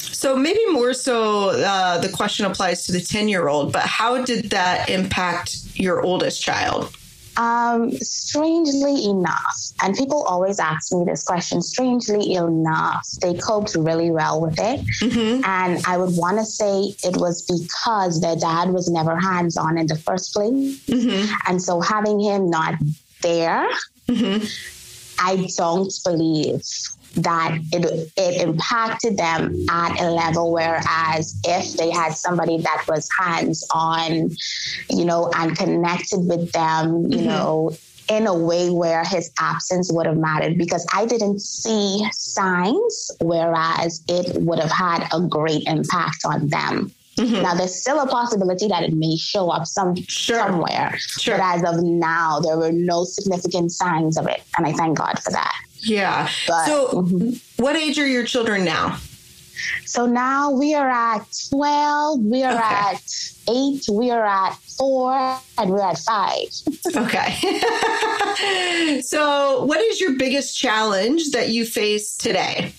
So 0.00 0.36
maybe 0.36 0.64
more 0.70 0.94
so 0.94 1.50
uh, 1.50 1.98
the 1.98 2.08
question 2.08 2.46
applies 2.46 2.84
to 2.86 2.92
the 2.92 3.00
10 3.00 3.28
year 3.28 3.48
old, 3.48 3.72
but 3.72 3.82
how 3.82 4.24
did 4.24 4.50
that 4.50 4.88
impact 4.88 5.58
your 5.74 6.02
oldest 6.02 6.42
child? 6.42 6.94
Um, 7.36 7.92
strangely 7.92 9.04
enough, 9.04 9.56
and 9.82 9.94
people 9.94 10.22
always 10.22 10.58
ask 10.58 10.90
me 10.92 11.04
this 11.04 11.22
question, 11.22 11.60
strangely 11.60 12.32
enough, 12.32 13.06
they 13.20 13.34
coped 13.34 13.74
really 13.74 14.10
well 14.10 14.40
with 14.40 14.58
it. 14.58 14.80
Mm-hmm. 15.02 15.44
And 15.44 15.84
I 15.86 15.98
would 15.98 16.16
want 16.16 16.38
to 16.38 16.46
say 16.46 16.94
it 17.04 17.16
was 17.18 17.42
because 17.42 18.22
their 18.22 18.36
dad 18.36 18.70
was 18.70 18.88
never 18.88 19.20
hands 19.20 19.58
on 19.58 19.76
in 19.76 19.86
the 19.86 19.96
first 19.96 20.32
place. 20.32 20.80
Mm-hmm. 20.86 21.34
And 21.46 21.62
so 21.62 21.82
having 21.82 22.20
him 22.20 22.48
not 22.48 22.74
there, 23.20 23.68
mm-hmm. 24.08 24.46
I 25.18 25.46
don't 25.56 25.92
believe 26.04 26.62
that 27.16 27.58
it, 27.72 28.12
it 28.16 28.42
impacted 28.42 29.16
them 29.16 29.54
at 29.70 30.00
a 30.00 30.10
level 30.10 30.52
whereas 30.52 31.40
if 31.44 31.72
they 31.74 31.90
had 31.90 32.12
somebody 32.12 32.58
that 32.58 32.84
was 32.88 33.08
hands 33.18 33.66
on 33.72 34.30
you 34.90 35.04
know 35.04 35.30
and 35.36 35.56
connected 35.56 36.20
with 36.20 36.52
them 36.52 37.10
you 37.10 37.18
mm-hmm. 37.18 37.28
know 37.28 37.76
in 38.08 38.26
a 38.26 38.34
way 38.34 38.70
where 38.70 39.04
his 39.04 39.30
absence 39.40 39.92
would 39.92 40.06
have 40.06 40.16
mattered 40.16 40.56
because 40.56 40.86
I 40.92 41.06
didn't 41.06 41.40
see 41.40 42.06
signs, 42.12 43.10
whereas 43.20 44.02
it 44.08 44.40
would 44.42 44.58
have 44.60 44.70
had 44.70 45.08
a 45.12 45.20
great 45.20 45.64
impact 45.66 46.18
on 46.24 46.48
them. 46.48 46.92
Mm-hmm. 47.16 47.42
Now, 47.42 47.54
there's 47.54 47.80
still 47.80 47.98
a 48.00 48.06
possibility 48.06 48.68
that 48.68 48.82
it 48.82 48.92
may 48.92 49.16
show 49.16 49.48
up 49.48 49.66
some 49.66 49.96
sure. 49.96 50.36
somewhere, 50.36 50.96
sure. 50.98 51.38
but 51.38 51.42
as 51.42 51.64
of 51.64 51.82
now, 51.82 52.40
there 52.40 52.58
were 52.58 52.72
no 52.72 53.04
significant 53.04 53.72
signs 53.72 54.18
of 54.18 54.26
it, 54.26 54.42
and 54.56 54.66
I 54.66 54.72
thank 54.72 54.98
God 54.98 55.18
for 55.22 55.30
that. 55.32 55.54
Yeah. 55.80 56.28
But, 56.46 56.66
so, 56.66 56.88
mm-hmm. 56.88 57.62
what 57.62 57.76
age 57.76 57.98
are 57.98 58.06
your 58.06 58.24
children 58.24 58.64
now? 58.64 58.98
So 59.84 60.06
now 60.06 60.50
we 60.50 60.74
are 60.74 60.88
at 60.88 61.26
12, 61.50 62.20
we 62.20 62.42
are 62.42 62.54
okay. 62.54 62.64
at 62.64 63.02
eight, 63.48 63.84
we 63.90 64.10
are 64.10 64.26
at 64.26 64.54
four, 64.76 65.12
and 65.58 65.70
we're 65.70 65.80
at 65.80 65.98
five. 65.98 66.48
okay. 66.96 67.60
so, 69.02 69.64
what 69.64 69.80
is 69.80 70.00
your 70.00 70.16
biggest 70.18 70.58
challenge 70.58 71.30
that 71.30 71.50
you 71.50 71.64
face 71.64 72.16
today? 72.16 72.72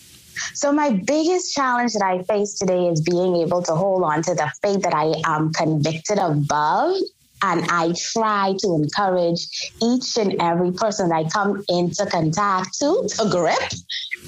So, 0.53 0.71
my 0.71 0.91
biggest 0.91 1.53
challenge 1.53 1.93
that 1.93 2.03
I 2.03 2.21
face 2.23 2.53
today 2.53 2.87
is 2.87 3.01
being 3.01 3.37
able 3.37 3.63
to 3.63 3.73
hold 3.73 4.03
on 4.03 4.21
to 4.23 4.35
the 4.35 4.51
faith 4.61 4.83
that 4.83 4.93
I 4.93 5.13
am 5.25 5.51
convicted 5.53 6.19
above 6.19 6.97
and 7.41 7.65
I 7.69 7.93
try 7.95 8.55
to 8.59 8.73
encourage 8.75 9.71
each 9.81 10.17
and 10.17 10.35
every 10.41 10.71
person 10.71 11.11
I 11.11 11.25
come 11.25 11.63
into 11.69 12.05
contact 12.05 12.79
to 12.79 13.07
to 13.17 13.29
grip 13.29 13.57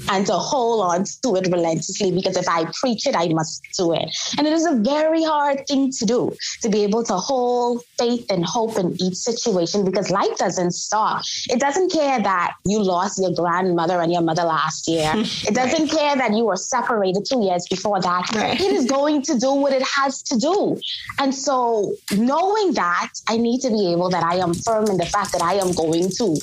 and 0.10 0.26
to 0.26 0.34
hold 0.34 0.82
on 0.82 1.04
to 1.24 1.36
it 1.36 1.48
relentlessly 1.52 2.12
because 2.12 2.38
if 2.38 2.48
I 2.48 2.66
preach 2.80 3.06
it, 3.06 3.16
I 3.16 3.28
must 3.30 3.62
do 3.78 3.94
it. 3.94 4.10
And 4.38 4.48
it 4.48 4.54
is 4.54 4.66
a 4.66 4.76
very 4.76 5.24
hard 5.24 5.68
thing 5.68 5.92
to 5.92 6.06
do 6.06 6.36
to 6.62 6.70
be 6.70 6.84
able 6.84 7.04
to 7.04 7.14
hold 7.14 7.84
faith 7.98 8.26
and 8.30 8.44
hope 8.46 8.78
in 8.78 8.96
each 9.02 9.16
situation 9.16 9.86
because 9.86 10.10
life 10.10 10.38
doesn't 10.38 10.72
stop. 10.72 11.24
It 11.50 11.60
doesn't 11.60 11.92
care 11.92 12.20
that 12.22 12.54
you 12.66 12.82
lost 12.82 13.22
your 13.22 13.34
grandmother 13.34 14.02
and 14.02 14.12
your 14.12 14.22
mother 14.22 14.44
last 14.44 14.88
year. 14.88 15.14
It 15.50 15.56
doesn't 15.56 15.88
right. 15.88 15.92
care 15.92 16.16
that 16.18 16.36
you 16.36 16.46
were 16.46 16.58
separated 16.58 17.26
two 17.26 17.42
years 17.44 17.66
before 17.70 18.02
that. 18.02 18.30
Right. 18.36 18.60
It 18.60 18.72
is 18.72 18.86
going 18.98 19.22
to 19.24 19.38
do 19.38 19.54
what 19.54 19.74
it 19.74 19.82
has 19.84 20.22
to 20.24 20.38
do. 20.38 20.80
And 21.18 21.34
so 21.34 21.94
knowing 22.16 22.74
that, 22.74 23.10
I 23.28 23.38
need 23.38 23.62
to 23.62 23.70
be 23.70 23.92
able 23.92 24.10
that 24.10 24.24
I 24.24 24.36
am 24.36 24.54
firm 24.54 24.86
in 24.90 24.98
the 24.98 25.06
fact 25.06 25.32
that 25.32 25.42
I 25.42 25.54
am 25.54 25.72
going 25.74 26.10
to 26.18 26.38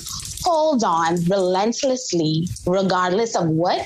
hold 0.47 0.83
on 0.83 1.15
relentlessly, 1.25 2.47
regardless 2.65 3.35
of 3.35 3.47
what 3.47 3.85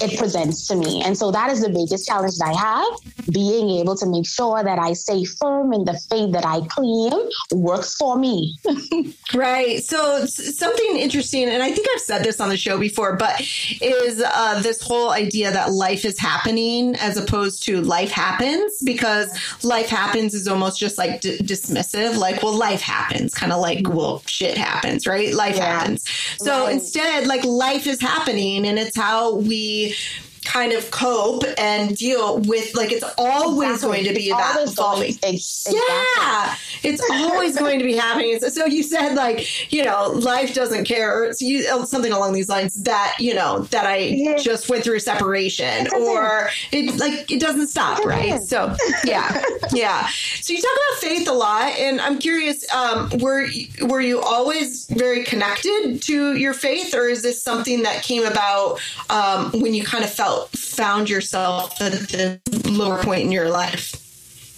it 0.00 0.18
presents 0.18 0.66
to 0.66 0.74
me. 0.74 1.00
And 1.04 1.16
so 1.16 1.30
that 1.30 1.50
is 1.50 1.62
the 1.62 1.68
biggest 1.68 2.08
challenge 2.08 2.36
that 2.38 2.48
I 2.48 2.58
have 2.58 3.21
being 3.30 3.70
able 3.70 3.96
to 3.96 4.06
make 4.06 4.26
sure 4.26 4.62
that 4.62 4.78
I 4.78 4.92
stay 4.92 5.24
firm 5.24 5.72
in 5.72 5.84
the 5.84 5.98
faith 6.10 6.32
that 6.32 6.44
I 6.44 6.60
claim 6.68 7.12
works 7.52 7.94
for 7.94 8.18
me. 8.18 8.58
right. 9.34 9.82
So, 9.82 10.24
something 10.26 10.96
interesting, 10.96 11.48
and 11.48 11.62
I 11.62 11.70
think 11.70 11.86
I've 11.94 12.00
said 12.00 12.24
this 12.24 12.40
on 12.40 12.48
the 12.48 12.56
show 12.56 12.78
before, 12.78 13.16
but 13.16 13.40
is 13.80 14.22
uh, 14.24 14.60
this 14.62 14.82
whole 14.82 15.10
idea 15.10 15.52
that 15.52 15.72
life 15.72 16.04
is 16.04 16.18
happening 16.18 16.96
as 16.96 17.16
opposed 17.16 17.62
to 17.64 17.80
life 17.80 18.10
happens, 18.10 18.82
because 18.82 19.30
life 19.62 19.88
happens 19.88 20.34
is 20.34 20.48
almost 20.48 20.78
just 20.78 20.98
like 20.98 21.20
d- 21.20 21.38
dismissive, 21.38 22.16
like, 22.16 22.42
well, 22.42 22.56
life 22.56 22.80
happens, 22.80 23.34
kind 23.34 23.52
of 23.52 23.60
like, 23.60 23.88
well, 23.88 24.22
shit 24.26 24.56
happens, 24.56 25.06
right? 25.06 25.34
Life 25.34 25.56
yeah. 25.56 25.78
happens. 25.78 26.08
So, 26.38 26.64
right. 26.64 26.74
instead, 26.74 27.26
like, 27.26 27.44
life 27.44 27.86
is 27.86 28.00
happening, 28.00 28.66
and 28.66 28.78
it's 28.78 28.96
how 28.96 29.36
we 29.36 29.94
kind 30.44 30.72
of 30.72 30.90
cope 30.90 31.44
and 31.56 31.96
deal 31.96 32.38
with 32.38 32.74
like 32.74 32.92
it's 32.92 33.04
always 33.16 33.70
exactly. 33.70 34.02
going 34.02 34.08
to 34.08 34.14
be 34.14 34.28
that 34.30 34.56
evolving. 34.60 35.16
Exactly. 35.22 35.80
Yeah, 36.18 36.56
it's 36.82 37.02
always 37.10 37.56
going 37.56 37.78
to 37.78 37.84
be 37.84 37.96
happening. 37.96 38.38
So, 38.40 38.66
you 38.66 38.82
said 38.82 39.14
like 39.14 39.72
you 39.72 39.84
know 39.84 40.08
life 40.08 40.54
doesn't 40.54 40.84
care. 40.84 41.32
So 41.32 41.44
you 41.44 41.66
uh, 41.70 41.84
something 41.84 42.12
along 42.12 42.32
these 42.32 42.48
lines 42.48 42.74
that 42.82 43.16
you 43.18 43.34
know 43.34 43.60
that 43.70 43.86
I 43.86 43.98
yeah. 43.98 44.36
just 44.36 44.68
went 44.68 44.84
through 44.84 44.96
a 44.96 45.00
separation 45.00 45.88
or 45.94 46.48
it 46.72 46.98
like 46.98 47.30
it 47.30 47.40
doesn't 47.40 47.68
stop, 47.68 48.00
it 48.00 48.06
right? 48.06 48.40
So 48.40 48.74
yeah, 49.04 49.42
yeah. 49.72 50.08
So 50.40 50.52
you 50.52 50.60
talk 50.60 50.72
about 50.72 51.00
faith 51.00 51.28
a 51.28 51.32
lot, 51.32 51.78
and 51.78 52.00
I'm 52.00 52.18
curious. 52.18 52.70
Um, 52.72 53.10
were 53.20 53.46
were 53.82 54.00
you 54.00 54.20
always 54.20 54.86
very 54.86 55.24
connected 55.24 56.02
to 56.02 56.36
your 56.36 56.54
faith, 56.54 56.94
or 56.94 57.08
is 57.08 57.22
this 57.22 57.42
something 57.42 57.82
that 57.84 58.02
came 58.02 58.24
about 58.24 58.80
um, 59.08 59.50
when 59.60 59.74
you 59.74 59.84
kind 59.84 60.04
of 60.04 60.12
felt 60.12 60.31
found 60.54 61.08
yourself 61.08 61.80
at 61.80 61.92
this 61.92 62.38
lower 62.66 63.02
point 63.02 63.22
in 63.22 63.32
your 63.32 63.48
life? 63.48 63.94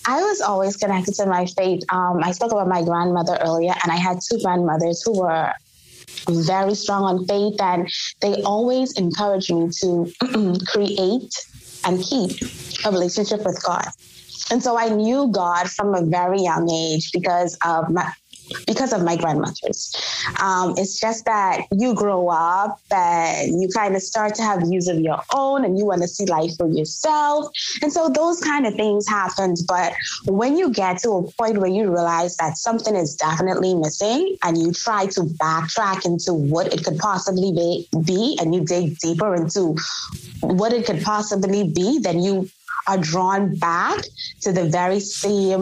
I 0.06 0.20
was 0.20 0.40
always 0.40 0.76
connected 0.76 1.14
to 1.14 1.26
my 1.26 1.46
faith. 1.46 1.82
Um, 1.90 2.20
I 2.22 2.32
spoke 2.32 2.52
about 2.52 2.68
my 2.68 2.82
grandmother 2.82 3.38
earlier, 3.40 3.74
and 3.82 3.90
I 3.90 3.96
had 3.96 4.18
two 4.28 4.38
grandmothers 4.42 5.02
who 5.02 5.18
were 5.18 5.52
very 6.28 6.74
strong 6.74 7.02
on 7.04 7.26
faith, 7.26 7.60
and 7.60 7.88
they 8.20 8.42
always 8.42 8.92
encouraged 8.92 9.52
me 9.52 9.68
to 9.80 10.12
create 10.66 11.34
and 11.84 12.02
keep 12.02 12.30
a 12.84 12.90
relationship 12.90 13.44
with 13.44 13.62
God. 13.62 13.86
And 14.50 14.62
so 14.62 14.78
I 14.78 14.90
knew 14.90 15.28
God 15.32 15.70
from 15.70 15.94
a 15.94 16.04
very 16.04 16.40
young 16.40 16.70
age 16.70 17.10
because 17.12 17.56
of 17.64 17.88
my, 17.90 18.12
because 18.66 18.92
of 18.92 19.02
my 19.02 19.16
grandmothers. 19.16 19.94
Um, 20.40 20.74
it's 20.76 21.00
just 21.00 21.24
that 21.24 21.66
you 21.72 21.94
grow 21.94 22.28
up 22.28 22.80
and 22.90 23.60
you 23.60 23.68
kind 23.68 23.96
of 23.96 24.02
start 24.02 24.34
to 24.36 24.42
have 24.42 24.62
views 24.62 24.88
of 24.88 25.00
your 25.00 25.20
own 25.34 25.64
and 25.64 25.78
you 25.78 25.84
want 25.86 26.02
to 26.02 26.08
see 26.08 26.26
life 26.26 26.56
for 26.56 26.68
yourself. 26.68 27.50
And 27.82 27.92
so 27.92 28.08
those 28.08 28.40
kind 28.40 28.66
of 28.66 28.74
things 28.74 29.08
happen. 29.08 29.54
But 29.66 29.92
when 30.26 30.56
you 30.56 30.70
get 30.70 30.98
to 30.98 31.10
a 31.10 31.32
point 31.32 31.58
where 31.58 31.70
you 31.70 31.90
realize 31.90 32.36
that 32.36 32.56
something 32.56 32.94
is 32.94 33.14
definitely 33.14 33.74
missing 33.74 34.36
and 34.42 34.58
you 34.58 34.72
try 34.72 35.06
to 35.06 35.22
backtrack 35.22 36.04
into 36.04 36.32
what 36.32 36.72
it 36.72 36.84
could 36.84 36.98
possibly 36.98 37.52
be, 37.52 37.88
be 38.04 38.38
and 38.40 38.54
you 38.54 38.64
dig 38.64 38.98
deeper 38.98 39.34
into 39.34 39.76
what 40.40 40.72
it 40.72 40.86
could 40.86 41.02
possibly 41.02 41.68
be, 41.68 41.98
then 41.98 42.22
you 42.22 42.48
are 42.86 42.98
drawn 42.98 43.54
back 43.56 44.04
to 44.42 44.52
the 44.52 44.64
very 44.64 45.00
same 45.00 45.60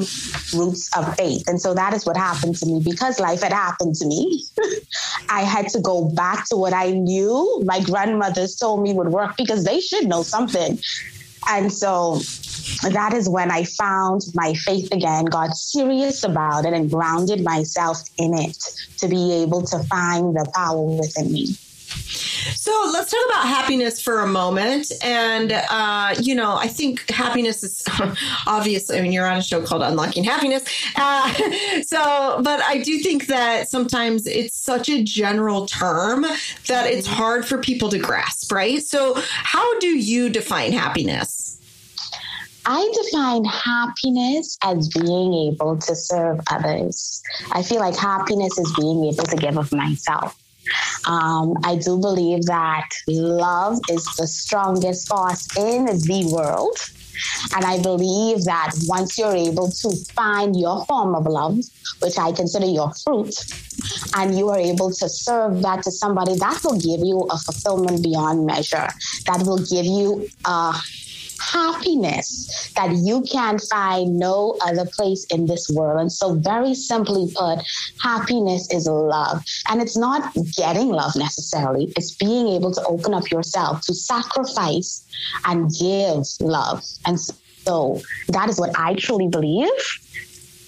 roots 0.54 0.90
of 0.96 1.16
faith. 1.16 1.44
And 1.46 1.60
so 1.60 1.74
that 1.74 1.94
is 1.94 2.04
what 2.04 2.16
happened 2.16 2.56
to 2.56 2.66
me 2.66 2.80
because 2.84 3.20
life 3.20 3.42
had 3.42 3.52
happened 3.52 3.94
to 3.96 4.06
me. 4.06 4.44
I 5.28 5.42
had 5.42 5.68
to 5.68 5.80
go 5.80 6.08
back 6.10 6.48
to 6.48 6.56
what 6.56 6.72
I 6.72 6.90
knew 6.90 7.62
my 7.64 7.80
grandmothers 7.80 8.56
told 8.56 8.82
me 8.82 8.92
would 8.92 9.08
work 9.08 9.36
because 9.36 9.64
they 9.64 9.80
should 9.80 10.06
know 10.06 10.22
something. 10.22 10.78
And 11.48 11.72
so 11.72 12.20
that 12.90 13.12
is 13.14 13.28
when 13.28 13.50
I 13.50 13.64
found 13.64 14.22
my 14.34 14.54
faith 14.54 14.92
again, 14.92 15.24
got 15.26 15.56
serious 15.56 16.24
about 16.24 16.64
it, 16.64 16.72
and 16.72 16.90
grounded 16.90 17.42
myself 17.42 17.98
in 18.18 18.34
it 18.34 18.56
to 18.98 19.08
be 19.08 19.32
able 19.42 19.62
to 19.62 19.78
find 19.84 20.36
the 20.36 20.50
power 20.54 20.80
within 20.80 21.32
me. 21.32 21.56
So 22.12 22.90
let's 22.92 23.10
talk 23.10 23.24
about 23.26 23.46
happiness 23.46 24.00
for 24.00 24.20
a 24.20 24.26
moment. 24.26 24.92
And, 25.02 25.52
uh, 25.52 26.14
you 26.20 26.34
know, 26.34 26.56
I 26.56 26.68
think 26.68 27.08
happiness 27.10 27.62
is 27.62 27.82
obviously, 28.46 28.98
I 28.98 29.02
mean, 29.02 29.12
you're 29.12 29.26
on 29.26 29.38
a 29.38 29.42
show 29.42 29.62
called 29.62 29.82
Unlocking 29.82 30.24
Happiness. 30.24 30.64
Uh, 30.96 31.32
so, 31.82 32.40
but 32.42 32.60
I 32.62 32.82
do 32.82 32.98
think 32.98 33.26
that 33.26 33.68
sometimes 33.68 34.26
it's 34.26 34.56
such 34.56 34.88
a 34.88 35.02
general 35.02 35.66
term 35.66 36.22
that 36.66 36.86
it's 36.86 37.06
hard 37.06 37.44
for 37.44 37.58
people 37.58 37.88
to 37.90 37.98
grasp, 37.98 38.52
right? 38.52 38.82
So, 38.82 39.14
how 39.16 39.78
do 39.78 39.88
you 39.88 40.28
define 40.28 40.72
happiness? 40.72 41.58
I 42.64 42.92
define 43.02 43.44
happiness 43.44 44.56
as 44.62 44.88
being 44.88 45.34
able 45.52 45.78
to 45.78 45.96
serve 45.96 46.40
others. 46.48 47.20
I 47.50 47.62
feel 47.62 47.80
like 47.80 47.96
happiness 47.96 48.56
is 48.56 48.72
being 48.78 49.04
able 49.04 49.24
to 49.24 49.36
give 49.36 49.56
of 49.56 49.72
myself. 49.72 50.38
Um, 51.06 51.54
I 51.64 51.76
do 51.76 51.98
believe 51.98 52.46
that 52.46 52.88
love 53.08 53.78
is 53.90 54.04
the 54.16 54.26
strongest 54.26 55.08
force 55.08 55.46
in 55.56 55.86
the 55.86 56.30
world. 56.32 56.76
And 57.54 57.64
I 57.64 57.80
believe 57.82 58.44
that 58.44 58.72
once 58.86 59.18
you're 59.18 59.36
able 59.36 59.70
to 59.70 59.90
find 60.14 60.58
your 60.58 60.84
form 60.86 61.14
of 61.14 61.26
love, 61.26 61.58
which 62.00 62.18
I 62.18 62.32
consider 62.32 62.66
your 62.66 62.92
fruit, 62.94 63.34
and 64.16 64.36
you 64.36 64.48
are 64.48 64.58
able 64.58 64.90
to 64.92 65.08
serve 65.08 65.62
that 65.62 65.82
to 65.84 65.90
somebody, 65.90 66.36
that 66.36 66.60
will 66.64 66.78
give 66.78 67.00
you 67.04 67.26
a 67.30 67.38
fulfillment 67.38 68.02
beyond 68.02 68.46
measure. 68.46 68.88
That 69.26 69.42
will 69.44 69.58
give 69.58 69.84
you 69.84 70.28
a 70.44 70.74
happiness 71.50 72.72
that 72.76 72.92
you 72.92 73.22
can 73.22 73.58
find 73.58 74.18
no 74.18 74.56
other 74.64 74.86
place 74.86 75.24
in 75.26 75.46
this 75.46 75.68
world. 75.70 76.00
And 76.00 76.12
so, 76.12 76.34
very 76.34 76.74
simply 76.74 77.32
put, 77.34 77.58
happiness 78.00 78.70
is 78.72 78.86
love. 78.86 79.44
And 79.68 79.80
it's 79.80 79.96
not 79.96 80.34
getting 80.56 80.88
love 80.88 81.16
necessarily, 81.16 81.92
it's 81.96 82.14
being 82.14 82.48
able 82.48 82.72
to 82.72 82.84
open 82.84 83.14
up 83.14 83.30
yourself 83.30 83.82
to 83.82 83.94
sacrifice 83.94 85.04
and 85.44 85.70
give 85.78 86.24
love. 86.40 86.84
And 87.04 87.18
so, 87.20 88.00
that 88.28 88.48
is 88.48 88.58
what 88.58 88.78
I 88.78 88.94
truly 88.94 89.28
believe 89.28 89.70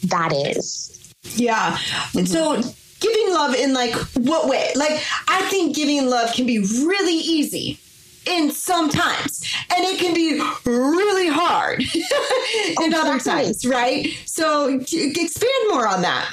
that 0.04 0.32
is. 0.32 1.14
Yeah. 1.36 1.78
And 2.14 2.28
so, 2.28 2.60
giving 3.00 3.34
love 3.34 3.54
in 3.54 3.74
like 3.74 3.94
what 4.16 4.48
way? 4.48 4.70
Like, 4.74 5.02
I 5.28 5.42
think 5.50 5.76
giving 5.76 6.06
love 6.08 6.32
can 6.34 6.46
be 6.46 6.58
really 6.58 7.14
easy 7.14 7.78
in 8.26 8.50
sometimes 8.50 9.54
and 9.74 9.84
it 9.84 9.98
can 9.98 10.14
be 10.14 10.40
really 10.64 11.28
hard 11.28 11.82
in 12.82 12.94
other 12.94 13.18
times 13.18 13.64
right? 13.66 14.06
So 14.26 14.80
expand 14.92 15.70
more 15.70 15.86
on 15.86 16.02
that. 16.02 16.32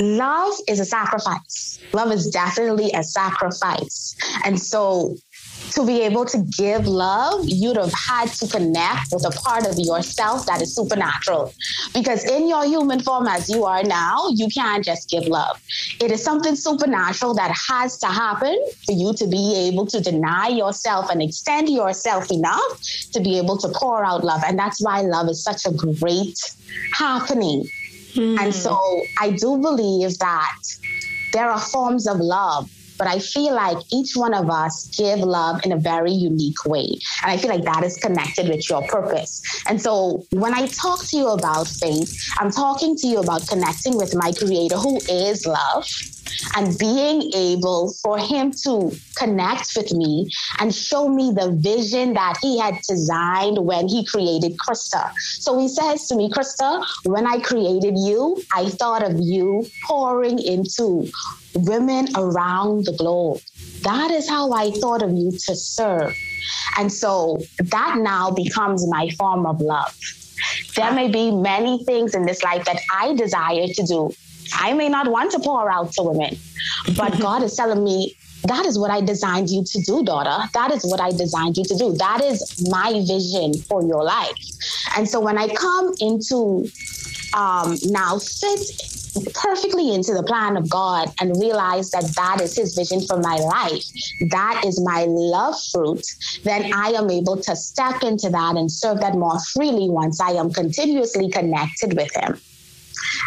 Love 0.00 0.54
is 0.68 0.80
a 0.80 0.84
sacrifice. 0.84 1.78
Love 1.92 2.10
is 2.10 2.28
definitely 2.28 2.90
a 2.92 3.02
sacrifice. 3.02 4.16
And 4.44 4.58
so 4.58 5.16
to 5.72 5.86
be 5.86 6.02
able 6.02 6.24
to 6.26 6.38
give 6.56 6.86
love, 6.86 7.40
you'd 7.44 7.76
have 7.76 7.92
had 7.92 8.28
to 8.28 8.46
connect 8.46 9.12
with 9.12 9.24
a 9.24 9.30
part 9.30 9.66
of 9.66 9.78
yourself 9.78 10.46
that 10.46 10.62
is 10.62 10.74
supernatural. 10.74 11.52
Because 11.92 12.24
in 12.24 12.48
your 12.48 12.64
human 12.64 13.00
form 13.00 13.26
as 13.26 13.48
you 13.48 13.64
are 13.64 13.82
now, 13.82 14.28
you 14.30 14.48
can't 14.48 14.84
just 14.84 15.10
give 15.10 15.24
love. 15.24 15.60
It 16.00 16.10
is 16.10 16.22
something 16.22 16.54
supernatural 16.54 17.34
that 17.34 17.54
has 17.68 17.98
to 17.98 18.06
happen 18.06 18.56
for 18.84 18.92
you 18.92 19.14
to 19.14 19.26
be 19.26 19.68
able 19.68 19.86
to 19.86 20.00
deny 20.00 20.48
yourself 20.48 21.10
and 21.10 21.22
extend 21.22 21.68
yourself 21.68 22.30
enough 22.30 22.80
to 23.12 23.20
be 23.20 23.38
able 23.38 23.58
to 23.58 23.68
pour 23.68 24.04
out 24.04 24.24
love. 24.24 24.42
And 24.46 24.58
that's 24.58 24.82
why 24.82 25.00
love 25.00 25.28
is 25.28 25.42
such 25.42 25.66
a 25.66 25.72
great 25.72 26.38
happening. 26.92 27.66
Mm. 28.14 28.38
And 28.38 28.54
so 28.54 29.02
I 29.20 29.30
do 29.30 29.58
believe 29.58 30.18
that 30.18 30.56
there 31.32 31.50
are 31.50 31.60
forms 31.60 32.06
of 32.06 32.18
love 32.18 32.70
but 32.98 33.06
I 33.06 33.18
feel 33.18 33.54
like 33.54 33.78
each 33.92 34.16
one 34.16 34.34
of 34.34 34.50
us 34.50 34.88
give 34.96 35.20
love 35.20 35.64
in 35.64 35.72
a 35.72 35.76
very 35.76 36.12
unique 36.12 36.64
way. 36.64 36.98
And 37.22 37.30
I 37.30 37.36
feel 37.36 37.50
like 37.50 37.64
that 37.64 37.84
is 37.84 37.96
connected 37.96 38.48
with 38.48 38.68
your 38.68 38.82
purpose. 38.86 39.42
And 39.66 39.80
so 39.80 40.24
when 40.30 40.54
I 40.54 40.66
talk 40.66 41.04
to 41.06 41.16
you 41.16 41.28
about 41.28 41.66
faith, 41.66 42.14
I'm 42.38 42.50
talking 42.50 42.96
to 42.96 43.06
you 43.06 43.18
about 43.18 43.46
connecting 43.48 43.96
with 43.96 44.14
my 44.14 44.32
creator 44.32 44.76
who 44.76 44.98
is 45.08 45.46
love 45.46 45.86
and 46.56 46.76
being 46.78 47.30
able 47.34 47.92
for 48.02 48.18
him 48.18 48.50
to 48.64 48.92
connect 49.16 49.76
with 49.76 49.92
me 49.92 50.28
and 50.58 50.74
show 50.74 51.08
me 51.08 51.32
the 51.32 51.52
vision 51.52 52.14
that 52.14 52.36
he 52.40 52.58
had 52.58 52.74
designed 52.88 53.58
when 53.58 53.88
he 53.88 54.04
created 54.04 54.56
Krista. 54.56 55.12
So 55.18 55.58
he 55.58 55.68
says 55.68 56.08
to 56.08 56.16
me, 56.16 56.30
Krista, 56.30 56.84
when 57.04 57.26
I 57.26 57.40
created 57.40 57.94
you, 57.96 58.42
I 58.52 58.68
thought 58.68 59.08
of 59.08 59.18
you 59.18 59.66
pouring 59.86 60.38
into 60.38 61.10
women 61.54 62.08
around 62.16 62.84
the 62.86 62.92
globe. 62.92 63.40
That 63.82 64.10
is 64.10 64.28
how 64.28 64.52
I 64.52 64.70
thought 64.70 65.02
of 65.02 65.10
you 65.10 65.30
to 65.46 65.54
serve. 65.54 66.16
And 66.78 66.92
so 66.92 67.38
that 67.58 67.98
now 67.98 68.30
becomes 68.30 68.88
my 68.88 69.10
form 69.18 69.46
of 69.46 69.60
love. 69.60 69.94
There 70.76 70.92
may 70.92 71.08
be 71.08 71.30
many 71.30 71.84
things 71.84 72.14
in 72.14 72.26
this 72.26 72.42
life 72.42 72.64
that 72.64 72.80
I 72.92 73.14
desire 73.14 73.66
to 73.66 73.82
do. 73.86 74.12
I 74.54 74.72
may 74.72 74.88
not 74.88 75.10
want 75.10 75.30
to 75.32 75.38
pour 75.38 75.70
out 75.70 75.92
to 75.92 76.02
women, 76.02 76.36
but 76.96 77.18
God 77.20 77.42
is 77.42 77.54
telling 77.54 77.82
me 77.82 78.16
that 78.44 78.66
is 78.66 78.78
what 78.78 78.90
I 78.90 79.00
designed 79.00 79.48
you 79.48 79.64
to 79.64 79.82
do, 79.82 80.04
daughter. 80.04 80.48
That 80.52 80.70
is 80.70 80.84
what 80.84 81.00
I 81.00 81.10
designed 81.10 81.56
you 81.56 81.64
to 81.64 81.76
do. 81.78 81.94
That 81.96 82.22
is 82.22 82.68
my 82.68 82.92
vision 82.92 83.54
for 83.68 83.82
your 83.82 84.04
life. 84.04 84.36
And 84.96 85.08
so 85.08 85.20
when 85.20 85.38
I 85.38 85.48
come 85.54 85.92
into 85.98 86.68
um, 87.34 87.76
now 87.84 88.18
fit 88.18 88.60
perfectly 89.34 89.94
into 89.94 90.12
the 90.12 90.22
plan 90.22 90.56
of 90.56 90.68
God 90.68 91.08
and 91.20 91.40
realize 91.40 91.90
that 91.90 92.04
that 92.16 92.40
is 92.40 92.56
His 92.56 92.74
vision 92.76 93.06
for 93.06 93.18
my 93.18 93.36
life, 93.36 93.84
that 94.30 94.62
is 94.66 94.80
my 94.80 95.04
love 95.08 95.54
fruit, 95.72 96.04
then 96.42 96.72
I 96.72 96.90
am 96.90 97.10
able 97.10 97.36
to 97.36 97.56
step 97.56 98.02
into 98.02 98.30
that 98.30 98.56
and 98.56 98.70
serve 98.70 99.00
that 99.00 99.14
more 99.14 99.38
freely 99.52 99.90
once 99.90 100.20
I 100.20 100.30
am 100.30 100.52
continuously 100.52 101.30
connected 101.30 101.96
with 101.96 102.14
Him. 102.14 102.40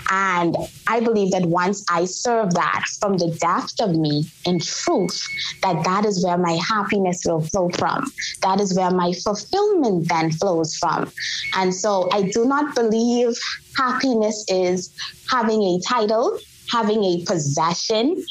And 0.10 0.56
I 0.88 1.00
believe 1.00 1.32
that 1.32 1.46
once 1.46 1.84
I 1.90 2.06
serve 2.06 2.54
that 2.54 2.86
from 3.00 3.18
the 3.18 3.30
depth 3.40 3.80
of 3.82 3.96
me 3.96 4.26
in 4.46 4.60
truth, 4.60 5.28
that 5.62 5.84
that 5.84 6.06
is 6.06 6.24
where 6.24 6.38
my 6.38 6.60
happiness 6.68 7.24
will 7.26 7.42
flow 7.42 7.70
from. 7.70 8.12
That 8.42 8.60
is 8.60 8.76
where 8.76 8.92
my 8.92 9.14
fulfillment 9.14 10.08
then 10.10 10.32
flows 10.32 10.76
from. 10.76 11.12
And 11.56 11.74
so 11.74 12.10
I 12.12 12.24
do 12.24 12.46
not 12.46 12.76
believe 12.76 13.38
happiness 13.78 14.46
is 14.48 14.94
having 15.30 15.62
a 15.62 15.80
title, 15.88 16.38
having 16.72 17.04
a 17.04 17.24
possession, 17.26 18.24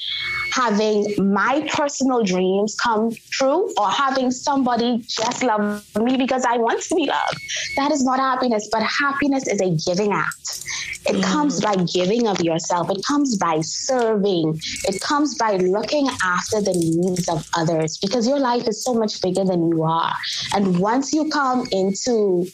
having 0.50 1.06
my 1.32 1.68
personal 1.72 2.22
dreams 2.22 2.76
come 2.82 3.10
true, 3.30 3.72
or 3.78 3.90
having 3.90 4.30
somebody 4.30 5.04
just 5.08 5.42
love 5.42 5.84
me 5.96 6.16
because 6.16 6.44
I 6.44 6.56
want 6.58 6.82
to 6.82 6.94
be 6.94 7.06
loved. 7.06 7.40
That 7.76 7.92
is 7.92 8.04
not 8.04 8.18
happiness, 8.18 8.68
but 8.70 8.82
happiness 8.82 9.46
is 9.46 9.60
a 9.60 9.70
giving 9.88 10.12
act. 10.12 10.64
It 11.08 11.16
mm. 11.16 11.22
comes 11.22 11.60
by 11.60 11.76
giving 11.76 12.26
of 12.26 12.40
yourself. 12.40 12.90
It 12.90 13.04
comes 13.06 13.36
by 13.36 13.60
serving. 13.60 14.60
It 14.84 15.00
comes 15.00 15.36
by 15.36 15.56
looking 15.56 16.08
after 16.22 16.60
the 16.60 16.72
needs 16.74 17.28
of 17.28 17.48
others 17.56 17.98
because 17.98 18.26
your 18.26 18.40
life 18.40 18.66
is 18.66 18.82
so 18.82 18.94
much 18.94 19.20
bigger 19.20 19.44
than 19.44 19.70
you 19.70 19.82
are. 19.84 20.12
And 20.54 20.80
once 20.80 21.12
you 21.12 21.28
come 21.30 21.66
into 21.70 22.46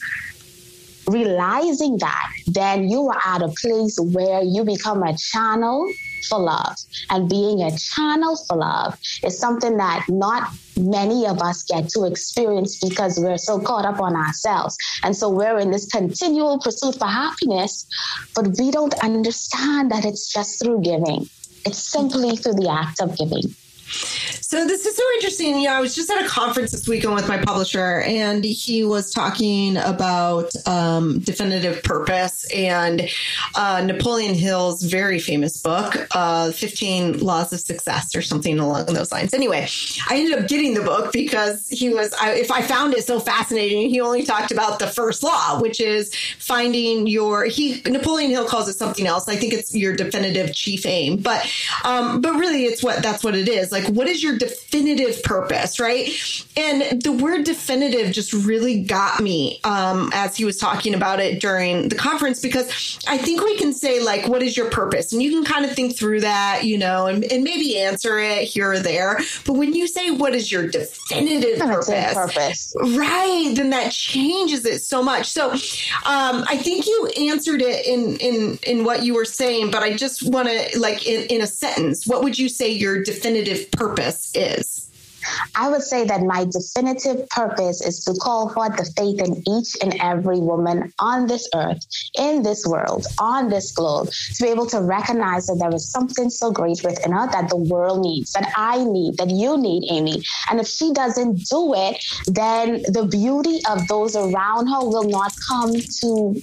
realizing 1.07 1.99
that, 1.99 2.31
then 2.47 2.89
you 2.89 3.09
are 3.09 3.21
at 3.25 3.43
a 3.43 3.49
place 3.49 3.99
where 3.99 4.43
you 4.43 4.65
become 4.65 5.03
a 5.03 5.17
channel 5.17 5.91
for 6.25 6.39
love. 6.39 6.77
And 7.11 7.29
being 7.29 7.63
a 7.63 7.77
channel 7.77 8.37
for 8.47 8.57
love 8.57 8.99
is 9.23 9.39
something 9.39 9.77
that 9.77 10.07
not 10.09 10.51
many 10.77 11.27
of 11.27 11.41
us 11.41 11.63
get 11.65 11.89
to 11.91 12.05
experience 12.05 12.79
because 12.79 13.19
we're 13.19 13.39
so 13.39 13.61
caught 13.61 13.85
up 13.85 14.01
on 14.01 14.17
ourselves. 14.17 14.77
And 15.03 15.17
so 15.17 15.29
we're 15.29 15.59
in 15.59 15.71
this 15.71 15.87
continual 15.87 16.59
pursuit 16.59 16.99
for 16.99 17.07
happiness, 17.07 17.87
but 18.35 18.49
we 18.59 18.71
don't 18.71 18.95
understand 19.03 19.91
that 19.91 20.05
it's 20.05 20.33
just 20.33 20.63
through 20.63 20.83
giving. 20.83 21.29
It's 21.65 21.79
simply 21.79 22.37
through 22.37 22.55
the 22.55 22.71
act 22.71 23.01
of 23.01 23.17
giving. 23.17 23.55
So 23.93 24.67
this 24.67 24.85
is 24.85 24.95
so 24.95 25.03
interesting. 25.15 25.61
Yeah, 25.61 25.79
I 25.79 25.81
was 25.81 25.95
just 25.95 26.11
at 26.11 26.23
a 26.23 26.29
conference 26.29 26.73
this 26.73 26.87
weekend 26.87 27.15
with 27.15 27.27
my 27.27 27.39
publisher, 27.39 28.01
and 28.01 28.45
he 28.45 28.85
was 28.85 29.11
talking 29.11 29.79
about 29.79 30.51
um, 30.67 31.21
definitive 31.21 31.83
purpose 31.83 32.45
and 32.55 33.09
uh, 33.55 33.83
Napoleon 33.83 34.35
Hill's 34.35 34.83
very 34.83 35.19
famous 35.19 35.57
book, 35.57 36.07
uh, 36.15 36.53
15 36.53 37.21
Laws 37.21 37.53
of 37.53 37.61
Success, 37.61 38.15
or 38.15 38.21
something 38.21 38.59
along 38.59 38.87
those 38.87 39.11
lines. 39.11 39.33
Anyway, 39.33 39.67
I 40.11 40.17
ended 40.17 40.39
up 40.39 40.49
getting 40.49 40.75
the 40.75 40.83
book 40.83 41.15
because 41.15 41.67
he 41.69 41.89
was. 41.89 42.13
I, 42.21 42.33
if 42.33 42.51
I 42.51 42.61
found 42.61 42.95
it 42.95 43.05
so 43.05 43.21
fascinating, 43.21 43.89
he 43.89 44.01
only 44.03 44.23
talked 44.23 44.53
about 44.53 44.79
the 44.79 44.87
first 44.87 45.23
law, 45.23 45.61
which 45.61 45.81
is 45.81 46.15
finding 46.39 47.07
your. 47.07 47.47
He 47.47 47.81
Napoleon 47.87 48.31
Hill 48.31 48.47
calls 48.47 48.69
it 48.69 48.75
something 48.75 49.07
else. 49.07 49.29
I 49.29 49.37
think 49.37 49.55
it's 49.55 49.75
your 49.75 49.97
definitive 49.97 50.55
chief 50.55 50.85
aim, 50.85 51.19
but 51.19 51.51
um, 51.85 52.21
but 52.21 52.35
really, 52.35 52.65
it's 52.65 52.83
what 52.83 53.03
that's 53.03 53.25
what 53.25 53.35
it 53.35 53.49
is. 53.49 53.73
Like 53.73 53.82
like 53.83 53.95
what 53.95 54.09
is 54.09 54.23
your 54.23 54.37
definitive 54.37 55.23
purpose 55.23 55.79
right? 55.81 56.09
And 56.57 57.03
the 57.03 57.13
word 57.13 57.45
definitive 57.45 58.13
just 58.13 58.33
really 58.33 58.83
got 58.83 59.21
me 59.21 59.61
um, 59.65 60.11
as 60.15 60.37
he 60.37 60.45
was 60.45 60.59
talking 60.59 60.95
about 60.95 61.21
it 61.21 61.41
during 61.41 61.89
the 61.89 61.95
conference 61.95 62.41
because 62.41 62.99
i 63.07 63.17
think 63.19 63.43
we 63.43 63.57
can 63.57 63.73
say 63.73 64.03
like 64.03 64.29
what 64.29 64.43
is 64.43 64.57
your 64.57 64.71
purpose? 64.71 65.13
And 65.13 65.23
you 65.23 65.31
can 65.31 65.45
kind 65.45 65.65
of 65.65 65.75
think 65.75 65.97
through 65.97 66.21
that 66.21 66.65
you 66.65 66.79
know 66.79 67.07
and, 67.07 67.25
and 67.25 67.45
maybe 67.45 67.79
answer 67.79 68.19
it 68.19 68.45
here 68.45 68.73
or 68.73 68.79
there. 68.79 69.19
But 69.45 69.55
when 69.55 69.75
you 69.75 69.87
say 69.87 70.11
what 70.11 70.35
is 70.35 70.51
your 70.51 70.67
definitive 70.67 71.59
purpose, 71.59 72.15
purpose. 72.15 72.75
Right 72.81 73.53
then 73.55 73.71
that 73.71 73.93
changes 73.93 74.65
it 74.65 74.83
so 74.83 75.03
much. 75.03 75.29
So 75.29 75.53
um, 76.05 76.45
i 76.49 76.57
think 76.57 76.87
you 76.87 77.07
answered 77.19 77.63
it 77.63 77.87
in 77.87 78.17
in 78.17 78.59
in 78.63 78.85
what 78.85 79.03
you 79.03 79.15
were 79.15 79.25
saying 79.25 79.71
but 79.71 79.83
i 79.83 79.95
just 79.95 80.23
want 80.31 80.49
to 80.49 80.79
like 80.79 81.07
in, 81.07 81.27
in 81.27 81.41
a 81.43 81.47
sentence 81.47 82.07
what 82.07 82.23
would 82.23 82.39
you 82.39 82.49
say 82.49 82.71
your 82.71 83.03
definitive 83.03 83.62
purpose 83.71 84.35
is? 84.35 84.89
I 85.55 85.69
would 85.69 85.83
say 85.83 86.05
that 86.05 86.23
my 86.23 86.45
definitive 86.45 87.29
purpose 87.29 87.81
is 87.81 88.05
to 88.05 88.15
call 88.15 88.49
forth 88.49 88.77
the 88.77 88.85
faith 88.97 89.21
in 89.21 89.43
each 89.49 89.77
and 89.83 89.95
every 90.01 90.39
woman 90.39 90.93
on 90.99 91.27
this 91.27 91.49
earth, 91.55 91.79
in 92.19 92.43
this 92.43 92.67
world, 92.67 93.07
on 93.19 93.49
this 93.49 93.73
globe, 93.73 94.09
to 94.35 94.43
be 94.43 94.51
able 94.51 94.67
to 94.67 94.81
recognize 94.81 95.47
that 95.47 95.59
there 95.61 95.75
is 95.75 95.91
something 95.91 96.31
so 96.31 96.51
great 96.51 96.83
within 96.85 97.13
her 97.13 97.29
that 97.31 97.49
the 97.49 97.57
world 97.57 98.01
needs, 98.03 98.33
that 98.33 98.53
I 98.57 98.83
need, 98.85 99.17
that 99.19 99.31
you 99.31 99.59
need, 99.59 99.91
Amy. 99.91 100.23
And 100.51 100.61
if 100.61 100.67
she 100.67 100.93
doesn't 100.93 101.45
do 101.49 101.75
it, 101.75 102.05
then 102.27 102.83
the 102.89 103.07
beauty 103.11 103.61
of 103.69 103.87
those 103.89 104.17
around 104.17 104.67
her 104.69 104.81
will 104.81 105.09
not 105.09 105.33
come 105.49 105.73
to 105.73 106.43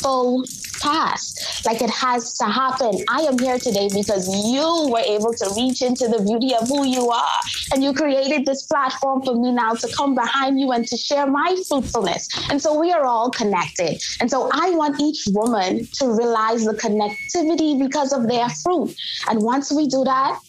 full 0.00 0.44
past. 0.80 1.64
Like 1.66 1.82
it 1.82 1.90
has 1.90 2.32
to 2.38 2.44
happen. 2.44 3.04
I 3.08 3.22
am 3.22 3.38
here 3.38 3.58
today 3.58 3.88
because 3.92 4.28
you 4.28 4.88
were 4.90 5.00
able 5.00 5.32
to 5.32 5.52
reach 5.56 5.82
into 5.82 6.08
the 6.08 6.22
beauty 6.22 6.54
of 6.54 6.68
who 6.68 6.86
you 6.86 7.08
are. 7.10 7.38
And 7.72 7.84
you 7.84 7.92
created 7.92 8.46
this 8.46 8.64
platform 8.64 9.22
for 9.22 9.34
me 9.34 9.52
now 9.52 9.74
to 9.74 9.88
come 9.96 10.14
behind 10.14 10.58
you 10.58 10.72
and 10.72 10.86
to 10.86 10.96
share 10.96 11.26
my 11.26 11.56
fruitfulness. 11.68 12.28
And 12.50 12.60
so 12.60 12.78
we 12.78 12.92
are 12.92 13.04
all 13.04 13.30
connected. 13.30 14.00
And 14.20 14.30
so 14.30 14.50
I 14.52 14.70
want 14.70 15.00
each 15.00 15.28
woman 15.28 15.86
to 15.94 16.08
realize 16.08 16.64
the 16.64 16.74
connectivity 16.74 17.78
because 17.78 18.12
of 18.12 18.28
their 18.28 18.48
fruit. 18.48 18.94
And 19.28 19.42
once 19.42 19.72
we 19.72 19.86
do 19.86 20.04
that, 20.04 20.40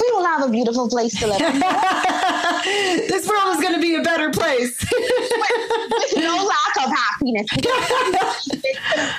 we 0.00 0.10
will 0.12 0.24
have 0.24 0.48
a 0.48 0.50
beautiful 0.50 0.88
place 0.88 1.18
to 1.20 1.26
live. 1.28 1.38
this 3.08 3.28
world 3.28 3.54
is 3.54 3.60
going 3.60 3.74
to 3.74 3.80
be 3.80 3.94
a 3.94 4.02
better 4.02 4.30
place. 4.30 4.84
with, 4.92 5.12
with 5.90 6.16
no 6.16 6.44
lack 6.44 6.76
of 6.84 6.90
happiness. 6.90 7.46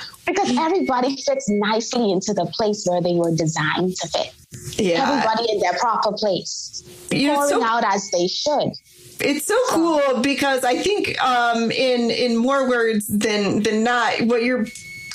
because 0.26 0.56
everybody 0.56 1.16
fits 1.16 1.48
nicely 1.48 2.12
into 2.12 2.32
the 2.32 2.46
place 2.46 2.84
where 2.86 3.00
they 3.00 3.14
were 3.14 3.34
designed 3.34 3.96
to 3.96 4.08
fit. 4.08 4.34
Yeah. 4.78 5.10
Everybody 5.10 5.52
in 5.52 5.60
their 5.60 5.74
proper 5.74 6.12
place, 6.12 6.82
you 7.10 7.34
pouring 7.34 7.50
so, 7.50 7.62
out 7.64 7.84
as 7.84 8.10
they 8.10 8.26
should. 8.26 8.72
It's 9.20 9.46
so, 9.46 9.56
so 9.68 9.74
cool 9.74 10.20
because 10.20 10.64
I 10.64 10.82
think 10.82 11.20
um, 11.22 11.70
in 11.70 12.10
in 12.10 12.36
more 12.36 12.68
words 12.68 13.06
than 13.06 13.62
than 13.62 13.84
not, 13.84 14.22
what 14.22 14.42
you're 14.42 14.66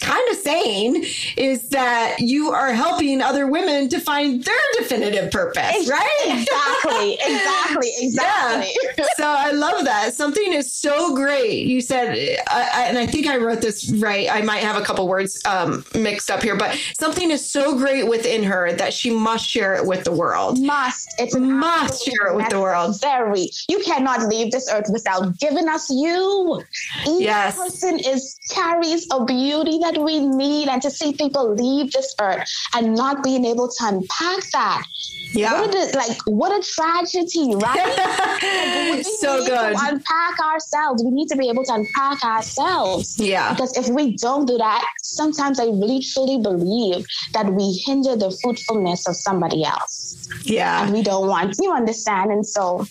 kind 0.09 0.29
of 0.29 0.35
saying 0.37 1.05
is 1.37 1.69
that 1.69 2.17
you 2.19 2.51
are 2.51 2.73
helping 2.73 3.21
other 3.21 3.47
women 3.47 3.89
to 3.89 3.99
find 3.99 4.43
their 4.43 4.55
definitive 4.77 5.31
purpose, 5.31 5.87
right? 5.89 6.19
Exactly, 6.25 7.13
exactly, 7.21 7.91
exactly. 7.99 8.73
Yeah. 8.97 9.05
so 9.15 9.25
I 9.25 9.51
love 9.51 9.85
that. 9.85 10.13
Something 10.13 10.53
is 10.53 10.71
so 10.71 11.15
great. 11.15 11.67
You 11.67 11.81
said, 11.81 12.39
uh, 12.49 12.69
and 12.73 12.97
I 12.97 13.05
think 13.05 13.27
I 13.27 13.37
wrote 13.37 13.61
this 13.61 13.91
right. 13.91 14.27
I 14.29 14.41
might 14.41 14.63
have 14.63 14.81
a 14.81 14.83
couple 14.83 15.07
words 15.07 15.41
um, 15.45 15.85
mixed 15.93 16.31
up 16.31 16.41
here, 16.41 16.55
but 16.55 16.77
something 16.99 17.29
is 17.29 17.47
so 17.49 17.77
great 17.77 18.07
within 18.07 18.43
her 18.43 18.71
that 18.73 18.93
she 18.93 19.11
must 19.11 19.47
share 19.47 19.75
it 19.75 19.85
with 19.85 20.03
the 20.03 20.11
world. 20.11 20.59
Must. 20.59 21.13
It's 21.19 21.35
must 21.35 22.03
share 22.03 22.27
it 22.27 22.35
with 22.35 22.49
the 22.49 22.59
world. 22.59 22.99
Very. 23.01 23.49
You 23.67 23.79
cannot 23.79 24.27
leave 24.27 24.51
this 24.51 24.71
earth 24.71 24.89
without 24.91 25.37
giving 25.37 25.67
us 25.67 25.89
you. 25.89 26.63
Each 27.07 27.21
yes. 27.21 27.55
person 27.55 27.99
is 27.99 28.39
carries 28.49 29.07
a 29.11 29.23
beauty 29.25 29.79
that 29.79 29.98
we 30.03 30.19
need 30.19 30.67
and 30.69 30.81
to 30.81 30.89
see 30.89 31.13
people 31.13 31.53
leave 31.53 31.91
this 31.91 32.15
earth 32.19 32.47
and 32.75 32.95
not 32.95 33.23
being 33.23 33.45
able 33.45 33.67
to 33.67 33.85
unpack 33.85 34.43
that. 34.51 34.83
Yeah. 35.31 35.61
What 35.61 35.75
a, 35.75 35.97
like 35.97 36.17
what 36.25 36.51
a 36.51 36.61
tragedy, 36.67 37.55
right? 37.55 38.95
like, 38.95 39.05
so 39.05 39.45
good. 39.45 39.75
unpack 39.77 40.39
ourselves. 40.39 41.03
We 41.03 41.11
need 41.11 41.27
to 41.27 41.37
be 41.37 41.49
able 41.49 41.63
to 41.65 41.73
unpack 41.73 42.23
ourselves. 42.23 43.19
Yeah. 43.19 43.53
Because 43.53 43.77
if 43.77 43.89
we 43.89 44.15
don't 44.17 44.45
do 44.45 44.57
that, 44.57 44.85
sometimes 45.03 45.59
I 45.59 45.65
really 45.65 46.01
truly 46.01 46.39
believe 46.39 47.05
that 47.33 47.53
we 47.53 47.81
hinder 47.85 48.15
the 48.15 48.35
fruitfulness 48.41 49.07
of 49.07 49.15
somebody 49.15 49.63
else. 49.63 50.27
Yeah. 50.43 50.83
And 50.83 50.93
we 50.93 51.03
don't 51.03 51.27
want 51.27 51.55
you 51.59 51.71
understand. 51.71 52.31
And 52.31 52.45
so 52.45 52.85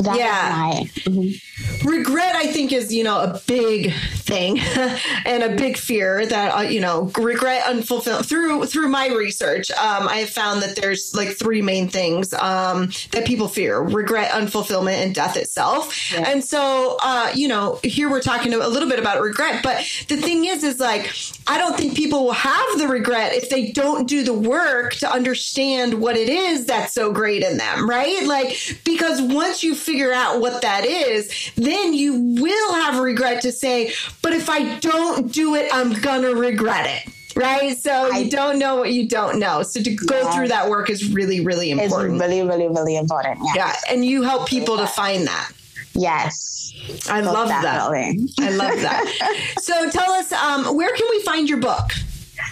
that 0.00 0.16
yeah. 0.16 0.52
My, 0.56 0.90
mm-hmm. 1.02 1.49
Regret, 1.84 2.34
I 2.34 2.46
think, 2.46 2.72
is 2.72 2.92
you 2.92 3.04
know 3.04 3.20
a 3.20 3.40
big 3.46 3.92
thing 4.16 4.58
and 5.24 5.42
a 5.42 5.56
big 5.56 5.76
fear 5.76 6.26
that 6.26 6.50
uh, 6.50 6.60
you 6.62 6.80
know 6.80 7.10
regret 7.18 7.66
unfulfilled 7.66 8.26
through 8.26 8.66
through 8.66 8.88
my 8.88 9.08
research. 9.08 9.70
Um, 9.72 10.08
I 10.08 10.16
have 10.16 10.30
found 10.30 10.62
that 10.62 10.76
there's 10.76 11.14
like 11.14 11.28
three 11.30 11.62
main 11.62 11.88
things 11.88 12.32
um, 12.34 12.90
that 13.12 13.26
people 13.26 13.48
fear: 13.48 13.80
regret, 13.80 14.30
unfulfillment, 14.30 15.02
and 15.02 15.14
death 15.14 15.36
itself. 15.36 16.12
Yeah. 16.12 16.28
And 16.28 16.44
so, 16.44 16.98
uh, 17.02 17.30
you 17.34 17.48
know, 17.48 17.80
here 17.82 18.10
we're 18.10 18.20
talking 18.20 18.52
a 18.52 18.68
little 18.68 18.88
bit 18.88 18.98
about 18.98 19.20
regret, 19.20 19.62
but 19.62 19.78
the 20.08 20.16
thing 20.16 20.44
is, 20.44 20.64
is 20.64 20.80
like 20.80 21.12
I 21.46 21.58
don't 21.58 21.76
think 21.76 21.96
people 21.96 22.24
will 22.24 22.32
have 22.32 22.78
the 22.78 22.88
regret 22.88 23.32
if 23.32 23.48
they 23.48 23.72
don't 23.72 24.08
do 24.08 24.22
the 24.22 24.34
work 24.34 24.94
to 24.96 25.10
understand 25.10 25.94
what 25.94 26.16
it 26.16 26.28
is 26.28 26.66
that's 26.66 26.92
so 26.92 27.12
great 27.12 27.42
in 27.42 27.56
them, 27.56 27.88
right? 27.88 28.26
Like 28.26 28.56
because 28.84 29.20
once 29.20 29.64
you 29.64 29.74
figure 29.74 30.12
out 30.12 30.40
what 30.40 30.62
that 30.62 30.84
is, 30.84 31.49
then 31.56 31.94
you 31.94 32.36
will 32.40 32.74
have 32.74 33.00
regret 33.00 33.42
to 33.42 33.52
say, 33.52 33.92
but 34.22 34.32
if 34.32 34.48
I 34.48 34.78
don't 34.78 35.32
do 35.32 35.54
it, 35.54 35.68
I'm 35.72 35.92
gonna 36.00 36.34
regret 36.34 36.86
it. 36.86 37.12
Right. 37.36 37.76
So 37.76 38.10
I, 38.12 38.18
you 38.18 38.30
don't 38.30 38.58
know 38.58 38.76
what 38.76 38.92
you 38.92 39.08
don't 39.08 39.38
know. 39.38 39.62
So 39.62 39.80
to 39.80 39.94
go 39.94 40.20
yeah. 40.20 40.32
through 40.32 40.48
that 40.48 40.68
work 40.68 40.90
is 40.90 41.12
really, 41.12 41.40
really 41.40 41.70
important. 41.70 42.14
It's 42.14 42.22
really, 42.22 42.42
really, 42.42 42.68
really 42.68 42.96
important. 42.96 43.38
Yes. 43.42 43.56
Yeah. 43.56 43.94
And 43.94 44.04
you 44.04 44.22
help 44.22 44.48
people 44.48 44.76
to 44.76 44.86
find 44.86 45.26
that. 45.26 45.52
Yes. 45.94 46.72
I 47.08 47.20
love 47.20 47.48
definitely. 47.48 48.26
that. 48.36 48.48
I 48.48 48.50
love 48.50 48.80
that. 48.80 49.54
so 49.60 49.90
tell 49.90 50.10
us, 50.12 50.32
um, 50.32 50.76
where 50.76 50.94
can 50.94 51.06
we 51.10 51.22
find 51.22 51.48
your 51.48 51.58
book? 51.58 51.90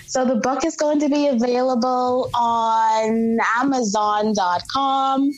So 0.08 0.24
the 0.24 0.36
book 0.36 0.64
is 0.64 0.74
going 0.74 1.00
to 1.00 1.08
be 1.08 1.28
available 1.28 2.30
on 2.34 3.38
Amazon.com. 3.58 5.32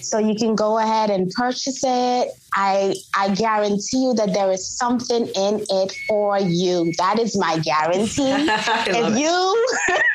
So 0.00 0.18
you 0.18 0.34
can 0.34 0.54
go 0.54 0.78
ahead 0.78 1.10
and 1.10 1.30
purchase 1.30 1.82
it. 1.84 2.30
I 2.54 2.94
I 3.16 3.34
guarantee 3.34 4.04
you 4.04 4.14
that 4.14 4.32
there 4.32 4.50
is 4.50 4.66
something 4.66 5.26
in 5.26 5.64
it 5.68 5.92
for 6.08 6.38
you. 6.38 6.92
That 6.98 7.18
is 7.18 7.36
my 7.36 7.58
guarantee. 7.58 8.30
if 8.88 9.18
you 9.18 9.66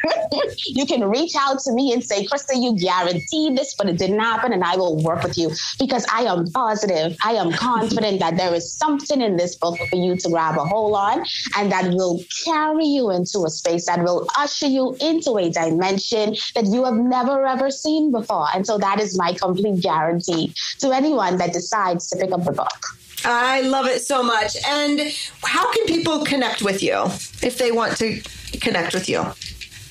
you 0.67 0.85
can 0.85 1.07
reach 1.07 1.33
out 1.37 1.59
to 1.59 1.73
me 1.73 1.93
and 1.93 2.03
say, 2.03 2.25
Krista, 2.25 2.55
you 2.55 2.77
guaranteed 2.77 3.57
this, 3.57 3.73
but 3.73 3.89
it 3.89 3.97
didn't 3.97 4.19
happen, 4.19 4.53
and 4.53 4.63
I 4.63 4.75
will 4.75 5.01
work 5.03 5.23
with 5.23 5.37
you 5.37 5.51
because 5.77 6.05
I 6.11 6.23
am 6.23 6.47
positive, 6.51 7.17
I 7.23 7.33
am 7.33 7.51
confident 7.51 8.19
that 8.19 8.37
there 8.37 8.53
is 8.53 8.71
something 8.71 9.21
in 9.21 9.37
this 9.37 9.55
book 9.55 9.77
for 9.89 9.95
you 9.95 10.15
to 10.15 10.29
grab 10.29 10.57
a 10.57 10.63
hold 10.63 10.95
on, 10.95 11.25
and 11.57 11.71
that 11.71 11.91
will 11.93 12.21
carry 12.45 12.85
you 12.85 13.11
into 13.11 13.43
a 13.45 13.49
space 13.49 13.85
that 13.87 14.03
will 14.03 14.27
usher 14.37 14.67
you 14.67 14.95
into 15.01 15.37
a 15.37 15.49
dimension 15.49 16.35
that 16.55 16.65
you 16.65 16.85
have 16.85 16.95
never 16.95 17.45
ever 17.45 17.71
seen 17.71 18.11
before. 18.11 18.47
And 18.53 18.65
so 18.65 18.77
that 18.77 18.99
is 18.99 19.17
my 19.17 19.33
complete 19.33 19.81
guarantee 19.81 20.53
to 20.79 20.91
anyone 20.91 21.37
that 21.37 21.53
decides 21.53 22.07
to 22.09 22.17
pick 22.17 22.31
up 22.31 22.43
the 22.43 22.51
book. 22.51 22.97
I 23.25 23.61
love 23.61 23.85
it 23.87 24.01
so 24.01 24.23
much. 24.23 24.55
And 24.65 25.01
how 25.43 25.71
can 25.73 25.85
people 25.85 26.25
connect 26.25 26.61
with 26.61 26.81
you 26.81 27.05
if 27.41 27.57
they 27.57 27.71
want 27.71 27.97
to 27.97 28.21
connect 28.59 28.93
with 28.93 29.09
you? 29.09 29.25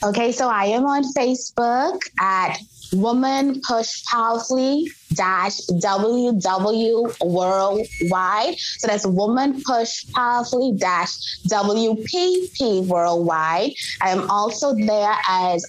Okay, 0.05 0.31
so 0.31 0.49
I 0.49 0.67
am 0.67 0.87
on 0.87 1.03
Facebook 1.13 2.01
at 2.21 2.57
Woman 2.93 3.61
Push 3.67 4.05
Powerfully 4.05 4.89
dash 5.15 5.59
WW 5.67 7.27
Worldwide. 7.27 8.57
So 8.59 8.87
that's 8.87 9.05
Woman 9.05 9.61
Push 9.67 10.07
Powerfully 10.13 10.73
dash 10.77 11.41
WPP 11.49 12.87
Worldwide. 12.87 13.73
I 14.01 14.11
am 14.11 14.31
also 14.31 14.73
there 14.73 15.17
as 15.29 15.67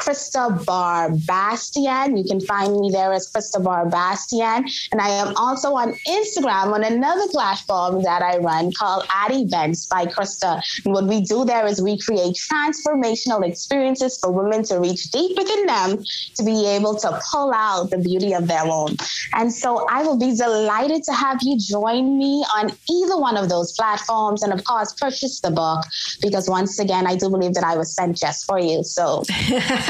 Krista 0.00 0.64
Bar 0.64 1.10
Bastian. 1.26 2.16
You 2.16 2.24
can 2.24 2.40
find 2.40 2.80
me 2.80 2.90
there 2.90 3.12
as 3.12 3.30
Krista 3.30 3.62
Bar 3.62 3.86
Bastian. 3.88 4.64
And 4.92 5.00
I 5.00 5.10
am 5.10 5.36
also 5.36 5.74
on 5.74 5.92
Instagram 6.08 6.72
on 6.72 6.84
another 6.84 7.28
platform 7.28 8.02
that 8.02 8.22
I 8.22 8.38
run 8.38 8.72
called 8.72 9.04
Ad 9.12 9.32
Events 9.32 9.86
by 9.86 10.06
Krista. 10.06 10.62
And 10.84 10.94
what 10.94 11.06
we 11.06 11.20
do 11.20 11.44
there 11.44 11.66
is 11.66 11.82
we 11.82 11.98
create 11.98 12.36
transformational 12.50 13.46
experiences 13.46 14.18
for 14.18 14.32
women 14.32 14.64
to 14.64 14.80
reach 14.80 15.10
deep 15.10 15.36
within 15.36 15.66
them 15.66 16.02
to 16.36 16.44
be 16.44 16.66
able 16.66 16.96
to 16.96 17.20
pull 17.30 17.52
out 17.52 17.90
the 17.90 17.98
beauty 17.98 18.32
of 18.32 18.46
their 18.46 18.64
own. 18.64 18.96
And 19.34 19.52
so 19.52 19.86
I 19.90 20.02
will 20.02 20.18
be 20.18 20.34
delighted 20.34 21.04
to 21.04 21.12
have 21.12 21.38
you 21.42 21.58
join 21.58 22.18
me 22.18 22.44
on 22.56 22.70
either 22.88 23.18
one 23.18 23.36
of 23.36 23.48
those 23.48 23.72
platforms. 23.72 24.42
And 24.42 24.52
of 24.52 24.64
course, 24.64 24.94
purchase 24.94 25.40
the 25.40 25.50
book 25.50 25.84
because 26.22 26.48
once 26.48 26.78
again, 26.78 27.06
I 27.06 27.16
do 27.16 27.28
believe 27.28 27.54
that 27.54 27.64
I 27.64 27.76
was 27.76 27.94
sent 27.94 28.16
just 28.16 28.46
for 28.46 28.58
you. 28.58 28.82
So 28.82 29.22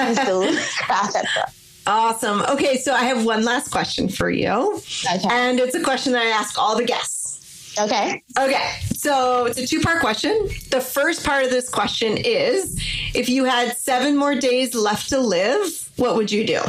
Awesome. 1.86 2.42
Okay, 2.42 2.76
so 2.76 2.92
I 2.92 3.04
have 3.04 3.24
one 3.24 3.44
last 3.44 3.70
question 3.70 4.08
for 4.08 4.30
you. 4.30 4.80
Okay. 5.12 5.28
And 5.30 5.58
it's 5.58 5.74
a 5.74 5.82
question 5.82 6.12
that 6.12 6.22
I 6.22 6.30
ask 6.30 6.58
all 6.58 6.76
the 6.76 6.84
guests. 6.84 7.76
Okay. 7.78 8.22
Okay. 8.38 8.70
So 8.92 9.46
it's 9.46 9.58
a 9.58 9.66
two 9.66 9.80
part 9.80 10.00
question. 10.00 10.48
The 10.70 10.80
first 10.80 11.24
part 11.24 11.44
of 11.44 11.50
this 11.50 11.68
question 11.68 12.16
is 12.16 12.76
if 13.14 13.28
you 13.28 13.44
had 13.44 13.76
seven 13.76 14.16
more 14.16 14.34
days 14.34 14.74
left 14.74 15.08
to 15.08 15.18
live, 15.20 15.90
what 15.96 16.16
would 16.16 16.30
you 16.30 16.46
do? 16.46 16.60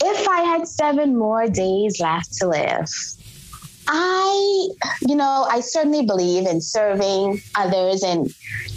If 0.00 0.28
I 0.28 0.42
had 0.42 0.68
seven 0.68 1.18
more 1.18 1.48
days 1.48 1.98
left 2.00 2.34
to 2.38 2.46
live, 2.46 2.88
I, 3.90 4.68
you 5.00 5.16
know, 5.16 5.46
I 5.50 5.60
certainly 5.60 6.04
believe 6.04 6.46
in 6.46 6.60
serving 6.60 7.40
others 7.54 8.04
in 8.04 8.28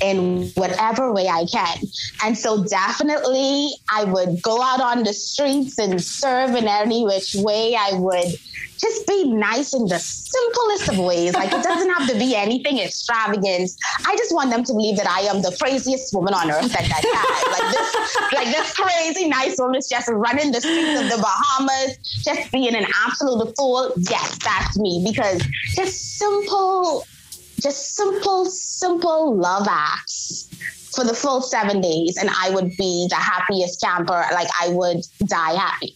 in 0.02 0.50
whatever 0.56 1.14
way 1.14 1.28
I 1.28 1.46
can. 1.46 1.78
And 2.24 2.38
so 2.38 2.64
definitely 2.64 3.72
I 3.92 4.06
would 4.06 4.42
go 4.42 4.62
out 4.62 4.82
on 4.82 5.04
the 5.04 5.14
streets 5.14 5.78
and 5.78 6.02
serve 6.02 6.56
in 6.56 6.68
any 6.68 7.04
which 7.06 7.36
way 7.36 7.76
I 7.76 7.94
would 7.94 8.34
just 8.82 9.06
be 9.06 9.32
nice 9.32 9.74
in 9.74 9.86
the 9.86 10.00
simplest 10.00 10.90
of 10.90 10.98
ways. 10.98 11.34
Like 11.36 11.54
it 11.54 11.64
doesn't 11.64 11.90
have 11.92 12.10
to 12.10 12.18
be 12.18 12.36
anything 12.36 12.80
extravagant. 12.80 13.70
I 14.08 14.16
just 14.18 14.34
want 14.34 14.50
them 14.50 14.64
to 14.64 14.74
believe 14.74 14.98
that 14.98 15.08
I 15.08 15.22
am 15.22 15.42
the 15.42 15.56
craziest 15.60 16.14
woman 16.16 16.34
on 16.34 16.50
earth 16.50 16.72
that 16.72 16.88
that 16.90 17.04
had. 17.06 17.52
Like 17.52 17.68
this, 17.76 18.31
like 18.44 18.56
this 18.56 18.74
crazy 18.74 19.28
nice 19.28 19.58
woman 19.60 19.82
just 19.88 20.10
running 20.10 20.52
the 20.52 20.62
streets 20.62 21.02
of 21.02 21.10
the 21.10 21.18
Bahamas, 21.22 21.98
just 22.24 22.52
being 22.52 22.76
an 22.76 22.86
absolute 23.06 23.56
fool. 23.56 23.94
Yes, 23.98 24.38
that's 24.40 24.80
me 24.80 25.04
because 25.08 25.44
just 25.76 26.18
simple, 26.18 27.06
just 27.60 27.96
simple, 27.96 28.46
simple 28.46 29.36
love 29.36 29.68
acts 29.70 30.48
for 30.96 31.04
the 31.04 31.14
full 31.14 31.42
seven 31.42 31.82
days, 31.82 32.18
and 32.18 32.30
I 32.30 32.50
would 32.50 32.76
be 32.78 33.08
the 33.10 33.16
happiest 33.16 33.82
camper. 33.82 34.26
Like 34.34 34.50
I 34.60 34.70
would 34.70 35.02
die 35.26 35.54
happy. 35.54 35.96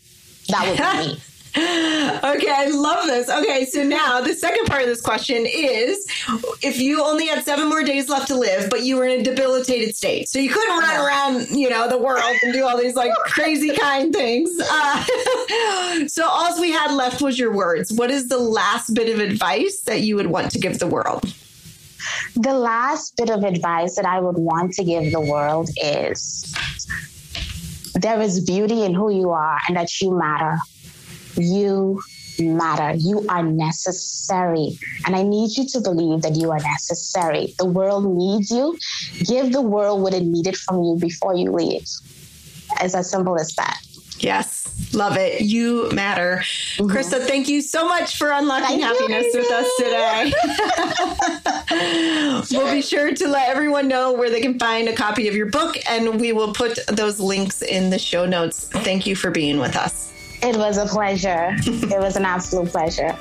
That 0.49 0.67
would 0.67 1.07
be 1.07 1.13
me. 1.13 1.21
Okay, 1.57 2.51
I 2.51 2.69
love 2.69 3.07
this. 3.07 3.29
Okay, 3.29 3.65
so 3.65 3.81
now 3.83 4.19
the 4.19 4.33
second 4.33 4.65
part 4.65 4.81
of 4.81 4.87
this 4.87 4.99
question 4.99 5.45
is 5.45 6.05
if 6.61 6.79
you 6.79 7.01
only 7.01 7.27
had 7.27 7.45
seven 7.45 7.69
more 7.69 7.81
days 7.81 8.09
left 8.09 8.27
to 8.27 8.35
live, 8.35 8.69
but 8.69 8.83
you 8.83 8.97
were 8.97 9.05
in 9.05 9.21
a 9.21 9.23
debilitated 9.23 9.95
state, 9.95 10.27
so 10.27 10.37
you 10.37 10.49
couldn't 10.49 10.77
run 10.77 11.05
around, 11.05 11.49
you 11.49 11.69
know, 11.69 11.87
the 11.87 11.97
world 11.97 12.35
and 12.43 12.51
do 12.51 12.65
all 12.65 12.77
these 12.77 12.95
like 12.95 13.13
crazy 13.25 13.73
kind 13.73 14.13
things. 14.13 14.49
Uh, 14.69 15.03
so 16.07 16.27
all 16.27 16.59
we 16.59 16.71
had 16.71 16.91
left 16.91 17.21
was 17.21 17.39
your 17.39 17.53
words. 17.53 17.93
What 17.93 18.11
is 18.11 18.27
the 18.27 18.39
last 18.39 18.93
bit 18.93 19.13
of 19.13 19.21
advice 19.21 19.81
that 19.81 20.01
you 20.01 20.17
would 20.17 20.27
want 20.27 20.51
to 20.51 20.59
give 20.59 20.79
the 20.79 20.87
world? 20.87 21.33
The 22.35 22.53
last 22.53 23.15
bit 23.15 23.29
of 23.29 23.43
advice 23.43 23.95
that 23.95 24.05
I 24.05 24.19
would 24.19 24.37
want 24.37 24.73
to 24.73 24.83
give 24.83 25.11
the 25.13 25.21
world 25.21 25.69
is 25.81 26.53
there 27.93 28.21
is 28.21 28.41
beauty 28.41 28.83
in 28.83 28.93
who 28.93 29.09
you 29.09 29.29
are 29.29 29.57
and 29.67 29.77
that 29.77 30.01
you 30.01 30.11
matter 30.11 30.57
you 31.37 32.01
matter. 32.39 32.93
You 32.97 33.25
are 33.29 33.43
necessary. 33.43 34.77
And 35.05 35.15
I 35.15 35.23
need 35.23 35.55
you 35.57 35.67
to 35.69 35.81
believe 35.81 36.21
that 36.21 36.35
you 36.35 36.51
are 36.51 36.59
necessary. 36.59 37.53
The 37.57 37.65
world 37.65 38.05
needs 38.05 38.51
you. 38.51 38.77
Give 39.25 39.51
the 39.51 39.61
world 39.61 40.01
what 40.01 40.13
it 40.13 40.23
needed 40.23 40.57
from 40.57 40.83
you 40.83 40.97
before 40.99 41.35
you 41.35 41.51
leave. 41.51 41.87
It's 42.81 42.95
as 42.95 43.09
simple 43.09 43.39
as 43.39 43.55
that. 43.55 43.79
Yes, 44.19 44.93
love 44.93 45.17
it. 45.17 45.41
You 45.41 45.91
matter. 45.91 46.37
Mm-hmm. 46.77 46.89
Krista, 46.89 47.25
thank 47.25 47.49
you 47.49 47.61
so 47.61 47.85
much 47.87 48.17
for 48.17 48.31
unlocking 48.31 48.79
thank 48.79 48.83
happiness 48.83 49.33
you, 49.33 49.39
with 49.41 49.51
us 49.51 49.69
today. 49.77 50.31
we'll 52.57 52.73
be 52.73 52.81
sure 52.81 53.13
to 53.13 53.27
let 53.27 53.49
everyone 53.49 53.89
know 53.89 54.13
where 54.13 54.29
they 54.29 54.39
can 54.39 54.57
find 54.57 54.87
a 54.87 54.95
copy 54.95 55.27
of 55.27 55.35
your 55.35 55.47
book, 55.47 55.75
and 55.89 56.19
we 56.19 56.31
will 56.31 56.53
put 56.53 56.79
those 56.87 57.19
links 57.19 57.61
in 57.61 57.89
the 57.89 57.99
show 57.99 58.25
notes. 58.25 58.69
Thank 58.69 59.05
you 59.05 59.17
for 59.17 59.31
being 59.31 59.59
with 59.59 59.75
us. 59.75 60.14
It 60.45 60.55
was 60.57 60.77
a 60.77 60.85
pleasure. 60.85 61.55
it 61.57 61.99
was 61.99 62.15
an 62.15 62.23
absolute 62.23 62.69
pleasure. 62.69 63.17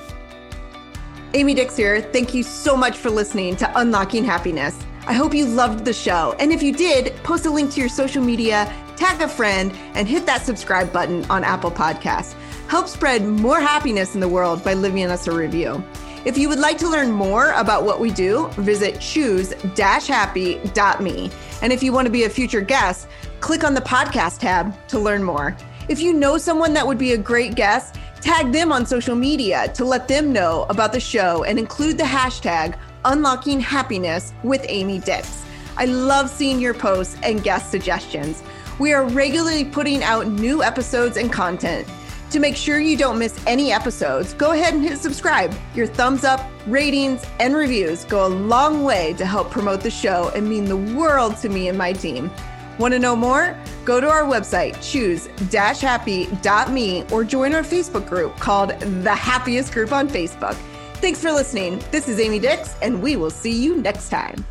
Amy 1.32 1.54
Dix 1.54 1.74
here. 1.74 2.02
Thank 2.02 2.34
you 2.34 2.42
so 2.42 2.76
much 2.76 2.98
for 2.98 3.08
listening 3.08 3.56
to 3.56 3.80
Unlocking 3.80 4.24
Happiness. 4.24 4.78
I 5.06 5.14
hope 5.14 5.34
you 5.34 5.46
loved 5.46 5.86
the 5.86 5.94
show. 5.94 6.36
And 6.38 6.52
if 6.52 6.62
you 6.62 6.70
did, 6.70 7.16
post 7.22 7.46
a 7.46 7.50
link 7.50 7.72
to 7.72 7.80
your 7.80 7.88
social 7.88 8.22
media, 8.22 8.70
tag 8.96 9.22
a 9.22 9.28
friend, 9.28 9.72
and 9.94 10.06
hit 10.06 10.26
that 10.26 10.44
subscribe 10.44 10.92
button 10.92 11.24
on 11.30 11.44
Apple 11.44 11.70
Podcasts. 11.70 12.34
Help 12.68 12.88
spread 12.88 13.24
more 13.24 13.58
happiness 13.58 14.14
in 14.14 14.20
the 14.20 14.28
world 14.28 14.62
by 14.62 14.74
leaving 14.74 15.10
us 15.10 15.26
a 15.26 15.32
review. 15.32 15.82
If 16.26 16.36
you 16.36 16.50
would 16.50 16.58
like 16.58 16.76
to 16.78 16.90
learn 16.90 17.10
more 17.10 17.52
about 17.52 17.84
what 17.84 18.00
we 18.00 18.10
do, 18.10 18.48
visit 18.58 19.00
choose-happy.me. 19.00 21.30
And 21.62 21.72
if 21.72 21.82
you 21.82 21.92
want 21.92 22.04
to 22.04 22.12
be 22.12 22.24
a 22.24 22.28
future 22.28 22.60
guest, 22.60 23.08
click 23.40 23.64
on 23.64 23.72
the 23.72 23.80
podcast 23.80 24.40
tab 24.40 24.76
to 24.88 24.98
learn 24.98 25.24
more. 25.24 25.56
If 25.86 26.00
you 26.00 26.14
know 26.14 26.38
someone 26.38 26.72
that 26.74 26.86
would 26.86 26.96
be 26.96 27.12
a 27.12 27.18
great 27.18 27.54
guest, 27.56 27.96
tag 28.22 28.52
them 28.52 28.72
on 28.72 28.86
social 28.86 29.14
media 29.14 29.68
to 29.74 29.84
let 29.84 30.08
them 30.08 30.32
know 30.32 30.64
about 30.70 30.94
the 30.94 31.00
show 31.00 31.44
and 31.44 31.58
include 31.58 31.98
the 31.98 32.04
hashtag 32.04 32.78
unlocking 33.04 33.60
happiness 33.60 34.32
with 34.42 34.64
Amy 34.66 34.98
Dix. 34.98 35.44
I 35.76 35.84
love 35.84 36.30
seeing 36.30 36.58
your 36.58 36.72
posts 36.72 37.18
and 37.22 37.42
guest 37.42 37.70
suggestions. 37.70 38.42
We 38.78 38.94
are 38.94 39.04
regularly 39.04 39.66
putting 39.66 40.02
out 40.02 40.26
new 40.26 40.62
episodes 40.62 41.18
and 41.18 41.30
content. 41.30 41.86
To 42.30 42.40
make 42.40 42.56
sure 42.56 42.80
you 42.80 42.96
don't 42.96 43.18
miss 43.18 43.38
any 43.46 43.70
episodes, 43.70 44.32
go 44.32 44.52
ahead 44.52 44.72
and 44.72 44.82
hit 44.82 44.98
subscribe. 44.98 45.54
Your 45.74 45.86
thumbs 45.86 46.24
up, 46.24 46.40
ratings, 46.66 47.24
and 47.38 47.54
reviews 47.54 48.06
go 48.06 48.26
a 48.26 48.28
long 48.28 48.84
way 48.84 49.12
to 49.18 49.26
help 49.26 49.50
promote 49.50 49.82
the 49.82 49.90
show 49.90 50.32
and 50.34 50.48
mean 50.48 50.64
the 50.64 50.76
world 50.76 51.36
to 51.38 51.50
me 51.50 51.68
and 51.68 51.76
my 51.76 51.92
team. 51.92 52.30
Want 52.78 52.94
to 52.94 52.98
know 52.98 53.14
more? 53.14 53.54
Go 53.84 54.00
to 54.00 54.08
our 54.08 54.24
website, 54.24 54.80
choose-happy.me, 54.82 57.04
or 57.12 57.24
join 57.24 57.54
our 57.54 57.62
Facebook 57.62 58.08
group 58.08 58.36
called 58.38 58.70
The 58.80 59.14
Happiest 59.14 59.72
Group 59.72 59.92
on 59.92 60.08
Facebook. 60.08 60.56
Thanks 60.94 61.20
for 61.20 61.30
listening. 61.32 61.84
This 61.90 62.08
is 62.08 62.18
Amy 62.18 62.38
Dix, 62.38 62.76
and 62.80 63.02
we 63.02 63.16
will 63.16 63.30
see 63.30 63.52
you 63.52 63.76
next 63.76 64.08
time. 64.08 64.42